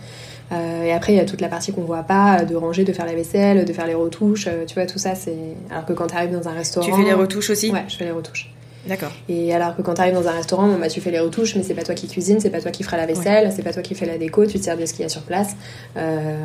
[0.52, 2.92] Euh, et après, il y a toute la partie qu'on voit pas, de ranger, de
[2.92, 5.34] faire la vaisselle, de faire les retouches, euh, tu vois, tout ça, c'est.
[5.70, 6.86] Alors que quand t'arrives dans un restaurant.
[6.86, 7.70] Tu fais les retouches aussi?
[7.72, 8.52] Ouais, je fais les retouches.
[8.86, 9.12] D'accord.
[9.28, 11.62] Et alors que quand t'arrives dans un restaurant, bon, bah, tu fais les retouches, mais
[11.62, 13.82] c'est pas toi qui cuisine, c'est pas toi qui fera la vaisselle, c'est pas toi
[13.82, 15.56] qui fais la déco, tu te sers de ce qu'il y a sur place.
[15.96, 16.36] Euh,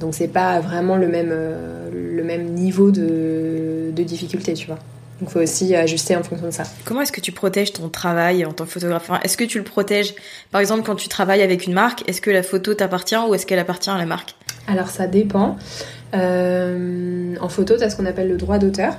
[0.00, 4.78] donc c'est pas vraiment le même, euh, le même niveau de, de difficulté, tu vois.
[5.20, 6.62] Donc faut aussi ajuster en fonction de ça.
[6.86, 9.10] Comment est-ce que tu protèges ton travail en tant que photographe?
[9.22, 10.14] Est-ce que tu le protèges?
[10.50, 13.44] Par exemple, quand tu travailles avec une marque, est-ce que la photo t'appartient ou est-ce
[13.44, 14.34] qu'elle appartient à la marque?
[14.66, 15.58] Alors ça dépend.
[16.14, 18.94] Euh, en photo, tu as ce qu'on appelle le droit d'auteur.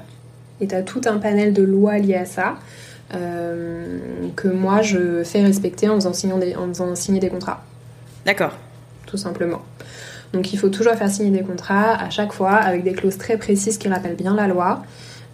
[0.61, 2.55] Et tu as tout un panel de lois liées à ça.
[3.13, 3.97] euh,
[4.35, 7.63] que moi je fais respecter en faisant, signer des, en faisant signer des contrats,
[8.25, 8.57] D'accord.
[9.05, 9.61] tout simplement.
[10.33, 13.37] Donc il faut toujours faire signer des contrats à chaque fois avec des clauses très
[13.37, 14.81] précises qui rappellent bien la loi,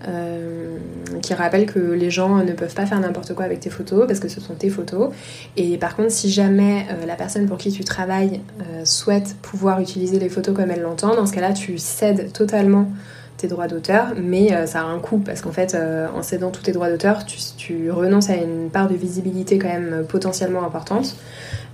[0.08, 0.78] euh,
[1.22, 4.20] qui rappellent que les gens ne peuvent pas faire n'importe quoi avec tes photos parce
[4.20, 5.12] que ce sont tes photos.
[5.56, 8.42] Et par contre, si jamais euh, la personne pour qui tu travailles
[8.86, 12.90] souhaite pouvoir utiliser les photos comme elle l'entend, dans ce cas-là, tu cèdes totalement
[13.38, 16.50] tes droits d'auteur, mais euh, ça a un coût parce qu'en fait, euh, en cédant
[16.50, 21.16] tous tes droits d'auteur, tu, renonces à une part de visibilité quand même potentiellement importante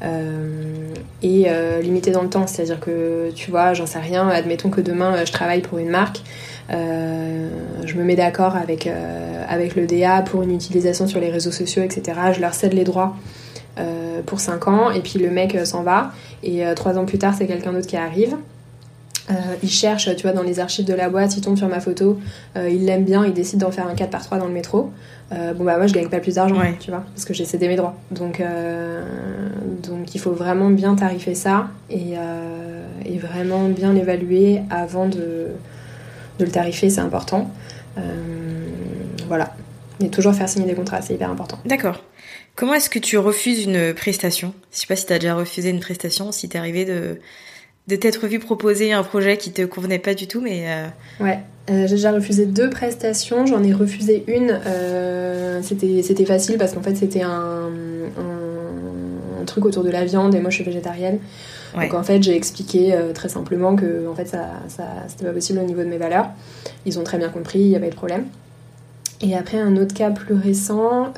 [0.03, 2.47] euh, et euh, limitée dans le temps.
[2.47, 5.89] C'est-à-dire que tu vois, j'en sais rien, admettons que demain euh, je travaille pour une
[5.89, 6.21] marque,
[6.71, 7.47] euh,
[7.85, 11.51] je me mets d'accord avec, euh, avec le DA pour une utilisation sur les réseaux
[11.51, 12.19] sociaux, etc.
[12.33, 13.15] Je leur cède les droits.
[13.79, 16.11] euh, pour 5 ans et puis le mec euh, s'en va
[16.43, 18.37] et 3 ans plus tard c'est quelqu'un d'autre qui arrive
[19.29, 19.33] euh,
[19.63, 22.19] il cherche, tu vois, dans les archives de la boîte, il tombe sur ma photo,
[22.57, 24.91] euh, il l'aime bien, il décide d'en faire un 4 par 3 dans le métro.
[25.31, 26.75] Euh, bon bah moi je gagne pas plus d'argent, Ouais.
[26.79, 27.95] tu vois, parce que j'ai cédé mes droits.
[28.11, 28.41] Donc,
[29.87, 32.13] donc il faut vraiment bien tarifer ça et,
[33.05, 35.47] et vraiment bien l'évaluer avant de,
[36.39, 37.49] de le tarifer, c'est important.
[39.27, 39.55] Voilà.
[40.01, 41.57] Et toujours faire signer des contrats, c'est hyper important.
[41.65, 42.03] D'accord.
[42.55, 44.53] Comment est-ce que tu refuses une prestation?
[44.71, 47.19] Je sais pas si t'as déjà refusé une prestation, si t'es arrivé de,
[47.87, 50.87] de t'être vu proposer un projet qui te convenait pas du tout, mais euh,
[51.23, 53.45] Ouais, euh, j'ai déjà refusé deux prestations.
[53.45, 54.57] J'en ai refusé une.
[54.65, 57.69] euh, c'était c'était facile parce qu'en fait c'était un,
[58.17, 61.19] un, un truc autour de la viande et moi je suis végétarienne.
[61.77, 61.85] ouais.
[61.85, 65.59] Donc en fait j'ai expliqué très simplement que en fait ça, ça c'était pas possible
[65.59, 66.29] au niveau de mes valeurs.
[66.85, 68.25] Ils ont très bien compris, il y avait de problème.
[69.21, 71.13] Et après un autre cas plus récent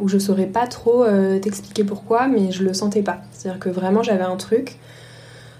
[0.00, 1.04] où je saurais pas trop
[1.40, 3.22] t'expliquer pourquoi, mais je le sentais pas.
[3.32, 4.76] C'est-à-dire que vraiment j'avais un truc.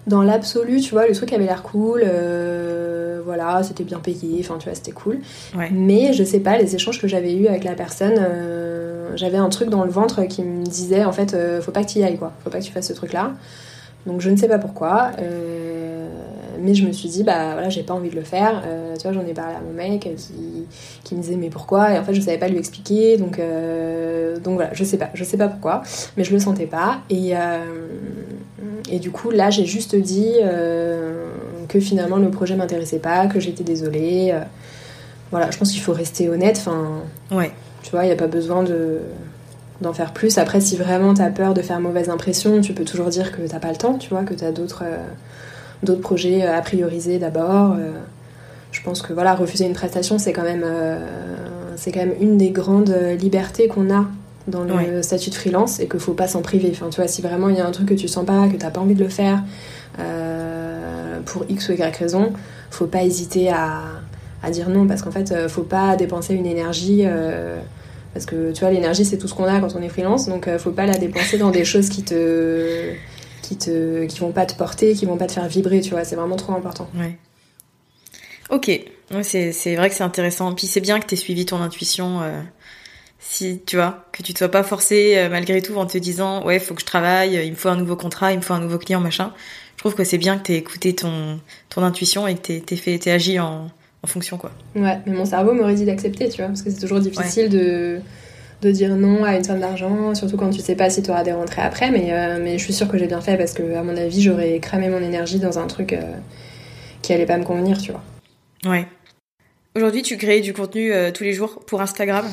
[0.07, 2.03] Dans l'absolu, tu vois, le truc avait l'air cool.
[2.05, 4.39] euh, voilà, c'était bien payé.
[4.41, 5.21] Enfin, tu vois, c'était cool.
[5.57, 5.71] Ouais.
[5.71, 9.49] Mais je sais pas, les échanges que j'avais eus avec la personne, euh, j'avais un
[9.49, 12.03] truc dans le ventre qui me disait en fait, euh, faut pas que tu y
[12.03, 13.33] ailles quoi, faut pas que tu fasses ce truc là.
[14.07, 16.09] Donc je ne sais pas pourquoi, euh,
[16.61, 18.63] mais je me suis dit, bah voilà, j'ai pas envie de le faire.
[18.99, 20.67] Tu vois, j'en ai parlé à mon mec qui,
[21.05, 21.93] qui me disait, mais pourquoi?
[21.93, 23.41] Et en fait, je savais pas lui expliquer, donc,
[24.43, 25.83] donc voilà, je sais pas, je sais pas pourquoi,
[26.17, 26.99] mais je le sentais pas.
[27.11, 27.35] Et,
[28.91, 31.27] et du coup, là, j'ai juste dit euh,
[31.69, 34.31] que finalement le projet m'intéressait pas, que j'étais désolée.
[34.33, 34.41] euh,
[35.31, 36.57] voilà, je pense qu'il faut rester honnête.
[36.59, 37.51] Enfin, Ouais.
[37.83, 39.01] tu vois, il n'y a pas besoin de
[39.81, 40.39] d'en faire plus.
[40.39, 43.59] Après, si vraiment t'as peur de faire mauvaise impression, tu peux toujours dire que t'as
[43.59, 44.97] pas le temps, tu vois, que t'as d'autres euh,
[45.83, 47.75] d'autres projets à prioriser d'abord.
[48.71, 50.65] Je pense que voilà, refuser une prestation, c'est quand même
[51.77, 54.07] c'est quand même une des grandes libertés qu'on a
[54.49, 55.03] dans le Ouais.
[55.03, 56.71] statut de freelance et qu'il faut pas s'en priver.
[56.73, 58.57] Enfin, tu vois, si vraiment il y a un truc que tu sens pas, que
[58.57, 59.43] t'as pas envie de le faire
[59.99, 62.33] euh, pour X ou Y raison,
[62.71, 63.83] faut pas hésiter à,
[64.43, 67.03] à dire non parce qu'en fait, euh, faut pas dépenser une énergie.
[67.05, 67.59] euh,
[68.15, 70.47] parce que tu vois, l'énergie c'est tout ce qu'on a quand on est freelance, donc
[70.47, 72.91] euh, faut pas la dépenser dans des choses qui te,
[73.41, 76.05] qui te, qui vont pas te porter, qui vont pas te faire vibrer, tu vois,
[76.05, 76.89] c'est vraiment trop important.
[76.95, 77.17] Ouais.
[78.51, 80.53] Ok, ouais, c'est c'est vrai que c'est intéressant.
[80.55, 82.21] Puis c'est bien que tu aies suivi ton intuition.
[83.25, 86.45] Si tu vois, que tu te sois pas forcé euh, malgré tout en te disant
[86.45, 88.53] ouais, faut que je travaille, euh, il me faut un nouveau contrat, il me faut
[88.53, 89.33] un nouveau client, machin.
[89.77, 92.61] Je trouve que c'est bien que tu aies écouté ton, ton intuition et que tu
[92.61, 93.71] t'es fait, t'aies agi en,
[94.03, 94.51] en fonction, quoi.
[94.75, 98.01] Ouais, mais mon cerveau m'aurait dit d'accepter, tu vois, parce que c'est toujours difficile de,
[98.61, 101.23] de dire non à une somme d'argent, surtout quand tu sais pas si tu auras
[101.23, 103.77] des rentrées après, mais, euh, mais je suis sûre que j'ai bien fait parce que,
[103.77, 105.97] à mon avis, j'aurais cramé mon énergie dans un truc
[107.03, 108.03] qui allait pas me convenir, tu vois.
[108.65, 108.87] Ouais.
[109.77, 112.27] Aujourd'hui, tu crées du contenu tous les jours pour Instagram,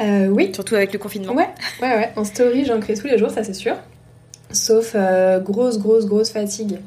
[0.00, 1.32] Euh, oui, surtout avec le confinement.
[1.34, 1.48] Ouais,
[1.80, 2.12] ouais, ouais.
[2.16, 3.74] En story, j'en crée tous les jours, ça c'est sûr.
[4.52, 6.78] Sauf euh, grosse, grosse, grosse fatigue.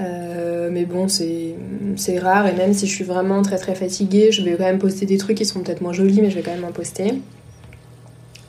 [0.00, 1.54] Euh, mais bon, c'est
[2.18, 2.46] rare.
[2.46, 5.18] Et même si je suis vraiment très, très fatiguée, je vais quand même poster des
[5.18, 7.14] trucs qui seront peut-être moins jolis, mais je vais quand même en poster.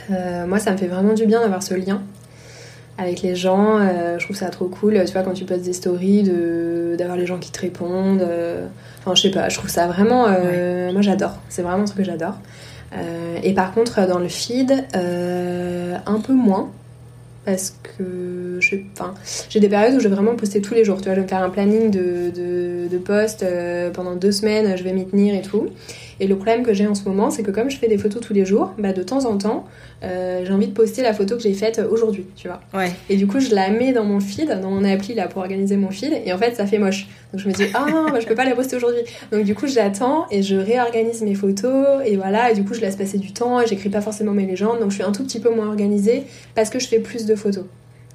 [0.10, 2.02] Moi, ça me fait vraiment du bien d'avoir ce lien
[2.98, 3.80] avec les gens.
[3.80, 5.02] Euh, je trouve ça trop cool.
[5.06, 8.22] Tu vois, quand tu postes des stories, de- d'avoir les gens qui te répondent.
[8.22, 8.68] euh,
[9.00, 10.26] Enfin, je sais pas, je trouve ça vraiment.
[10.30, 11.38] euh, Moi, j'adore.
[11.50, 12.36] C'est vraiment un truc que j'adore.
[12.98, 16.72] Euh, et par contre, dans le feed, euh, un peu moins.
[17.46, 20.98] Parce que j'ai des périodes où je vais vraiment poster tous les jours.
[20.98, 24.32] Tu vois, je vais me faire un planning de, de, de posts euh, pendant deux
[24.32, 25.68] semaines, je vais m'y tenir et tout.
[26.20, 28.22] Et le problème que j'ai en ce moment, c'est que comme je fais des photos
[28.22, 29.66] tous les jours, bah, de temps en temps,
[30.04, 32.62] euh, j'ai envie de poster la photo que j'ai faite aujourd'hui, tu vois.
[32.74, 32.92] Ouais.
[33.10, 35.78] Et du coup, je la mets dans mon feed, dans mon appli là pour organiser
[35.78, 37.08] mon feed, et en fait, ça fait moche.
[37.34, 39.02] Donc je me dis, ah, bah, je peux pas la poster aujourd'hui.
[39.32, 42.82] Donc du coup, j'attends et je réorganise mes photos, et voilà, et du coup, je
[42.82, 45.24] laisse passer du temps, et j'écris pas forcément mes légendes, donc je suis un tout
[45.24, 47.66] petit peu moins organisée parce que je fais plus de photos.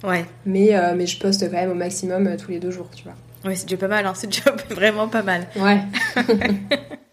[0.05, 0.25] Ouais.
[0.47, 3.05] Mais, euh, mais je poste quand même au maximum euh, tous les deux jours, tu
[3.05, 3.15] vois.
[3.45, 4.13] Ouais, c'est déjà pas mal, hein.
[4.15, 5.47] c'est déjà vraiment pas mal.
[5.57, 5.81] Ouais.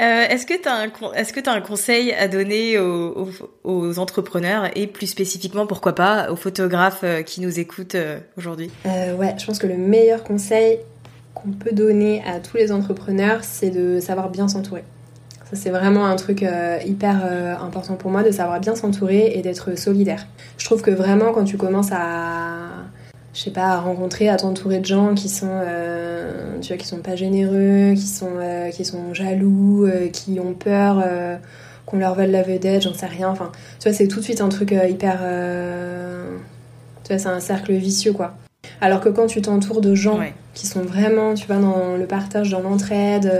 [0.00, 5.94] Euh, est-ce que tu as un conseil à donner aux, entrepreneurs et plus spécifiquement pourquoi
[5.94, 8.70] pas aux photographes euh, qui nous écoutent euh, aujourd'hui?
[8.84, 10.78] Ouais, je pense que le meilleur conseil
[11.34, 14.82] qu'on peut donner à tous les entrepreneurs, c'est de savoir bien s'entourer.
[15.44, 16.44] Ça, c'est vraiment un truc
[16.86, 20.26] hyper important pour moi, de savoir bien s'entourer et d'être solidaire.
[20.56, 22.68] Je trouve que vraiment, quand tu commences à,
[23.34, 26.86] je sais pas, à rencontrer, à t'entourer de gens qui sont, euh, tu vois, qui
[26.86, 31.04] sont pas généreux, qui sont, euh, qui sont jaloux, euh, qui ont peur
[31.86, 33.28] qu'on leur vole la vedette, j'en sais rien.
[33.28, 35.18] Enfin, tu vois, c'est tout de suite un truc hyper,
[37.02, 38.34] tu vois, c'est un cercle vicieux, quoi.
[38.80, 40.32] Alors que quand tu t'entoures de gens Ouais.
[40.54, 43.30] qui sont vraiment, tu vois, dans le partage, dans l'entraide,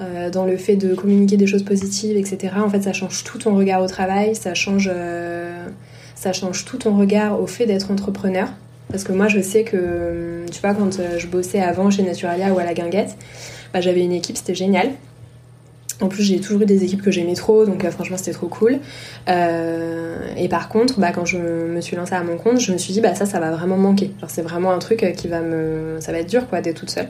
[0.00, 2.54] euh, dans le fait de communiquer des choses positives, etc.
[2.58, 5.64] En fait, ça change tout ton regard au travail, ça change, euh,
[6.16, 8.48] ça change tout ton regard au fait d'être entrepreneur.
[8.90, 12.52] Parce que moi, je sais que, tu vois, quand euh, je bossais avant chez Naturalia
[12.52, 13.16] ou à la Guinguette,
[13.72, 14.90] bah, j'avais une équipe, c'était génial.
[16.00, 18.48] En plus, j'ai toujours eu des équipes que j'aimais trop, donc euh, franchement, c'était trop
[18.48, 18.78] cool.
[19.28, 22.78] Euh, et par contre, bah, quand je me suis lancée à mon compte, je me
[22.78, 24.10] suis dit, bah ça, ça va vraiment manquer.
[24.20, 25.98] Genre, c'est vraiment un truc qui va me.
[26.00, 27.08] Ça va être dur, quoi, d'être toute seule.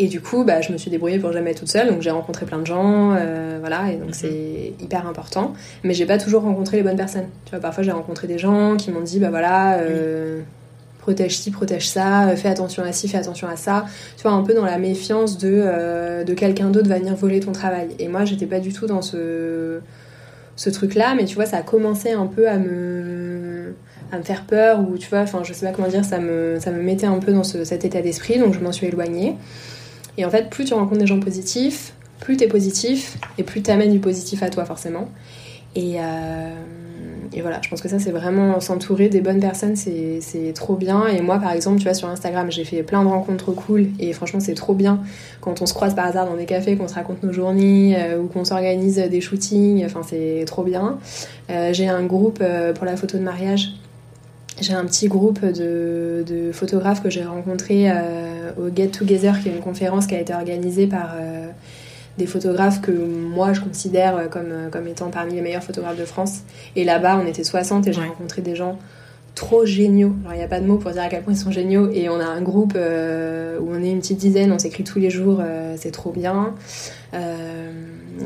[0.00, 2.12] Et du coup, bah, je me suis débrouillée pour jamais être toute seule, donc j'ai
[2.12, 5.54] rencontré plein de gens, euh, voilà, et donc c'est hyper important.
[5.82, 7.26] Mais j'ai pas toujours rencontré les bonnes personnes.
[7.44, 10.42] Tu vois, parfois j'ai rencontré des gens qui m'ont dit, bah voilà, euh,
[10.98, 13.86] protège ci, protège ça, euh, fais attention à ci, fais attention à ça.
[14.16, 17.40] Tu vois, un peu dans la méfiance de, euh, de quelqu'un d'autre va venir voler
[17.40, 17.88] ton travail.
[17.98, 19.80] Et moi, j'étais pas du tout dans ce,
[20.56, 23.74] ce truc-là, mais tu vois, ça a commencé un peu à me
[24.10, 26.56] à me faire peur ou tu vois enfin je sais pas comment dire ça me
[26.60, 29.36] ça me mettait un peu dans ce- cet état d'esprit donc je m'en suis éloignée
[30.16, 33.92] et en fait, plus tu rencontres des gens positifs, plus t'es positif et plus t'amènes
[33.92, 35.08] du positif à toi forcément.
[35.76, 36.50] Et, euh,
[37.38, 41.06] et voilà, je pense que ça c'est vraiment s'entourer des bonnes personnes, c'est trop bien.
[41.06, 44.12] Et moi par exemple, tu vois, sur Instagram, j'ai fait plein de rencontres cool et
[44.12, 45.00] franchement c'est trop bien
[45.40, 48.26] quand on se croise par hasard dans des cafés, qu'on se raconte nos journées ou
[48.26, 50.98] qu'on s'organise des shootings, enfin c'est trop bien.
[51.48, 52.42] j'ai un groupe
[52.74, 53.72] pour la photo de mariage
[54.60, 59.48] j'ai un petit groupe de, de photographes que j'ai rencontrés euh, au Get Together, qui
[59.48, 61.48] est une conférence qui a été organisée par euh,
[62.18, 66.40] des photographes que moi je considère comme, comme étant parmi les meilleurs photographes de France.
[66.76, 68.78] Et là-bas, on était 60 et j'ai rencontré des gens
[69.34, 70.14] trop géniaux.
[70.24, 71.90] Alors, il n'y a pas de mots pour dire à quel point ils sont géniaux.
[71.92, 74.98] Et on a un groupe euh, où on est une petite dizaine, on s'écrit tous
[74.98, 75.42] les jours,
[75.76, 76.54] c'est trop bien.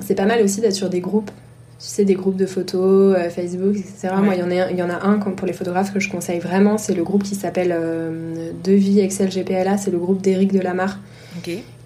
[0.00, 1.30] c'est pas mal aussi d'être sur des groupes
[1.82, 4.14] tu sais, des groupes de photos, euh, Facebook, etc.
[4.22, 6.08] Moi, il y, en a, il y en a un pour les photographes que je
[6.08, 10.52] conseille vraiment, c'est le groupe qui s'appelle euh, Devis Excel GPLA, c'est le groupe d'Éric
[10.52, 11.00] Delamare.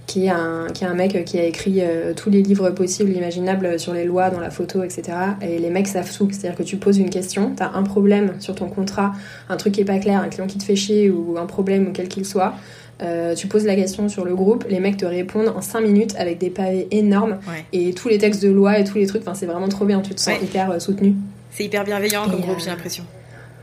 [0.07, 3.11] Qui est, un, qui est un mec qui a écrit euh, tous les livres possibles,
[3.11, 5.03] imaginables sur les lois dans la photo, etc.
[5.43, 6.29] Et les mecs savent tout.
[6.31, 9.13] C'est-à-dire que tu poses une question, tu as un problème sur ton contrat,
[9.49, 11.93] un truc qui est pas clair, un client qui te fait chier ou un problème,
[11.93, 12.55] quel qu'il soit.
[13.03, 16.15] Euh, tu poses la question sur le groupe, les mecs te répondent en 5 minutes
[16.17, 17.39] avec des pavés énormes
[17.73, 19.23] et tous les textes de loi et tous les trucs.
[19.23, 21.15] Enfin, c'est vraiment trop bien, tu te sens hyper euh, soutenu.
[21.51, 23.05] C'est hyper bienveillant comme groupe, j'ai l'impression.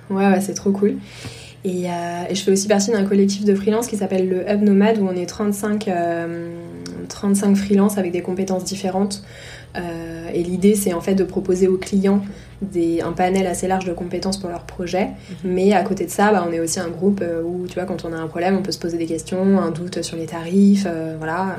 [0.09, 0.97] Ouais, ouais, c'est trop cool.
[1.65, 4.61] Et, euh, et, je fais aussi partie d'un collectif de freelance qui s'appelle le Hub
[4.61, 5.89] Nomade où on est 35,
[7.07, 9.23] 35 freelance avec des compétences différentes.
[9.75, 12.21] et l'idée, c'est en fait de proposer aux clients
[13.03, 15.05] un panel assez large de compétences pour leur projet.
[15.05, 15.51] Mhm.
[15.51, 17.85] Mais à côté de ça, bah, on est aussi un groupe euh, où, tu vois,
[17.85, 20.25] quand on a un problème, on peut se poser des questions, un doute sur les
[20.25, 21.57] tarifs, euh, voilà.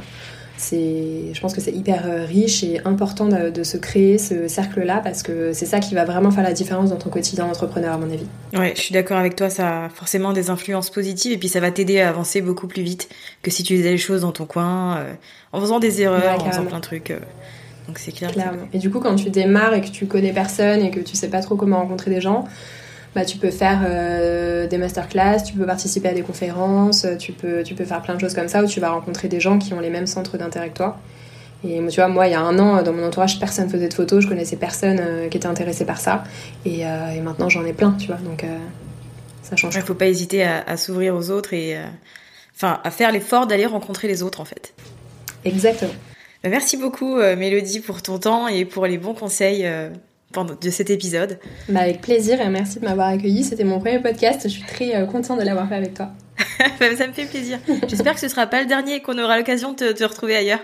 [0.56, 5.00] C'est, je pense que c'est hyper euh, riche et important de, se créer ce cercle-là
[5.02, 7.98] parce que c'est ça qui va vraiment faire la différence dans ton quotidien d'entrepreneur, à
[7.98, 8.26] mon avis.
[8.52, 9.50] Ouais, je suis d'accord avec toi.
[9.50, 12.82] Ça a forcément des influences positives et puis ça va t'aider à avancer beaucoup plus
[12.82, 13.08] vite
[13.42, 15.04] que si tu faisais les choses dans ton coin,
[15.52, 17.12] en faisant des erreurs, en faisant plein de trucs.
[17.86, 18.30] Donc c'est clair.
[18.72, 21.28] Et du coup, quand tu démarres et que tu connais personne et que tu sais
[21.28, 22.46] pas trop comment rencontrer des gens,
[23.14, 27.62] bah, tu peux faire euh, des masterclass, tu peux participer à des conférences, tu peux,
[27.62, 29.72] tu peux faire plein de choses comme ça où tu vas rencontrer des gens qui
[29.74, 30.98] ont les mêmes centres d'intérêt que toi.
[31.66, 33.94] Et tu vois, moi, il y a un an, dans mon entourage, personne faisait de
[33.94, 36.24] photos, je connaissais personne euh, qui était intéressé par ça.
[36.66, 38.16] Et, euh, et maintenant, j'en ai plein, tu vois.
[38.16, 38.44] Donc,
[39.42, 39.74] ça change.
[39.74, 41.78] Il ne faut pas hésiter à, à s'ouvrir aux autres et
[42.54, 44.74] enfin à faire l'effort d'aller rencontrer les autres, en fait.
[45.44, 45.92] Exactement.
[46.44, 49.66] Bah, merci beaucoup euh, Mélodie pour ton temps et pour les bons conseils
[50.38, 51.38] euh, de cet épisode.
[51.68, 53.44] Bah, avec plaisir et merci de m'avoir accueilli.
[53.44, 54.40] C'était mon premier podcast.
[54.44, 56.10] Je suis très euh, contente de l'avoir fait avec toi.
[56.80, 57.58] Bah, ça me fait plaisir.
[57.88, 60.60] J'espère que ce sera pas le dernier et qu'on aura l'occasion de te, retrouver ailleurs.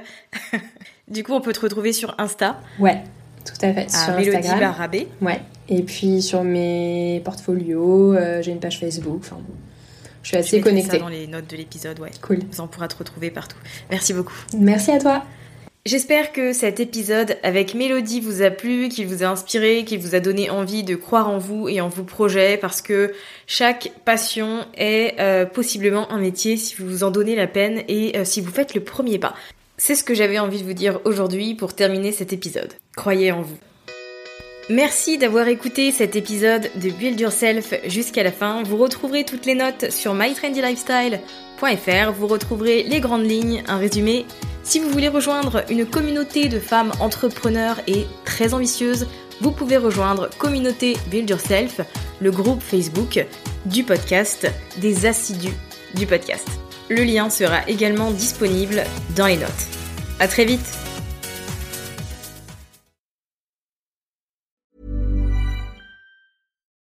[1.09, 2.61] du coup, on peut te retrouver sur Insta.
[2.79, 3.03] Ouais,
[3.45, 3.91] tout à fait.
[3.91, 5.09] sur Mélodie Barabé.
[5.21, 5.41] Ouais.
[5.69, 9.21] Et puis sur mes portfolios, j'ai une page Facebook.
[9.21, 9.39] Enfin,
[10.23, 10.93] je suis assez connectée.
[10.93, 12.11] ça dans les notes de l'épisode, ouais.
[12.23, 12.41] Cool.
[12.59, 13.59] On pourra te retrouver partout.
[13.91, 14.35] Merci beaucoup.
[14.57, 15.25] Merci à toi.
[15.87, 20.15] J'espère que cet épisode avec Mélodie vous a plu, qu'il vous a inspiré, qu'il vous
[20.15, 23.15] a donné envie de croire en vous et en vos projets parce que
[23.47, 28.19] chaque passion est euh, possiblement un métier si vous vous en donnez la peine et
[28.19, 29.35] euh, si vous faites le premier pas.
[29.79, 32.75] C'est ce que j'avais envie de vous dire aujourd'hui pour terminer cet épisode.
[32.95, 33.57] Croyez en vous.
[34.69, 38.63] Merci d'avoir écouté cet épisode de Build Yourself jusqu'à la fin.
[38.65, 40.15] Vous retrouverez toutes les notes sur
[42.19, 44.27] Vous retrouverez les grandes lignes, un résumé
[44.63, 49.09] si vous voulez rejoindre une communauté de femmes entrepreneurs et très ambitieuses,
[49.41, 51.81] vous pouvez rejoindre Communauté Build Yourself,
[52.21, 53.27] le groupe Facebook
[53.65, 54.47] du podcast,
[54.77, 55.57] des assidus
[55.95, 56.47] du podcast.
[56.89, 58.85] Le lien sera également disponible
[59.17, 59.51] dans les notes.
[60.19, 60.90] À très vite!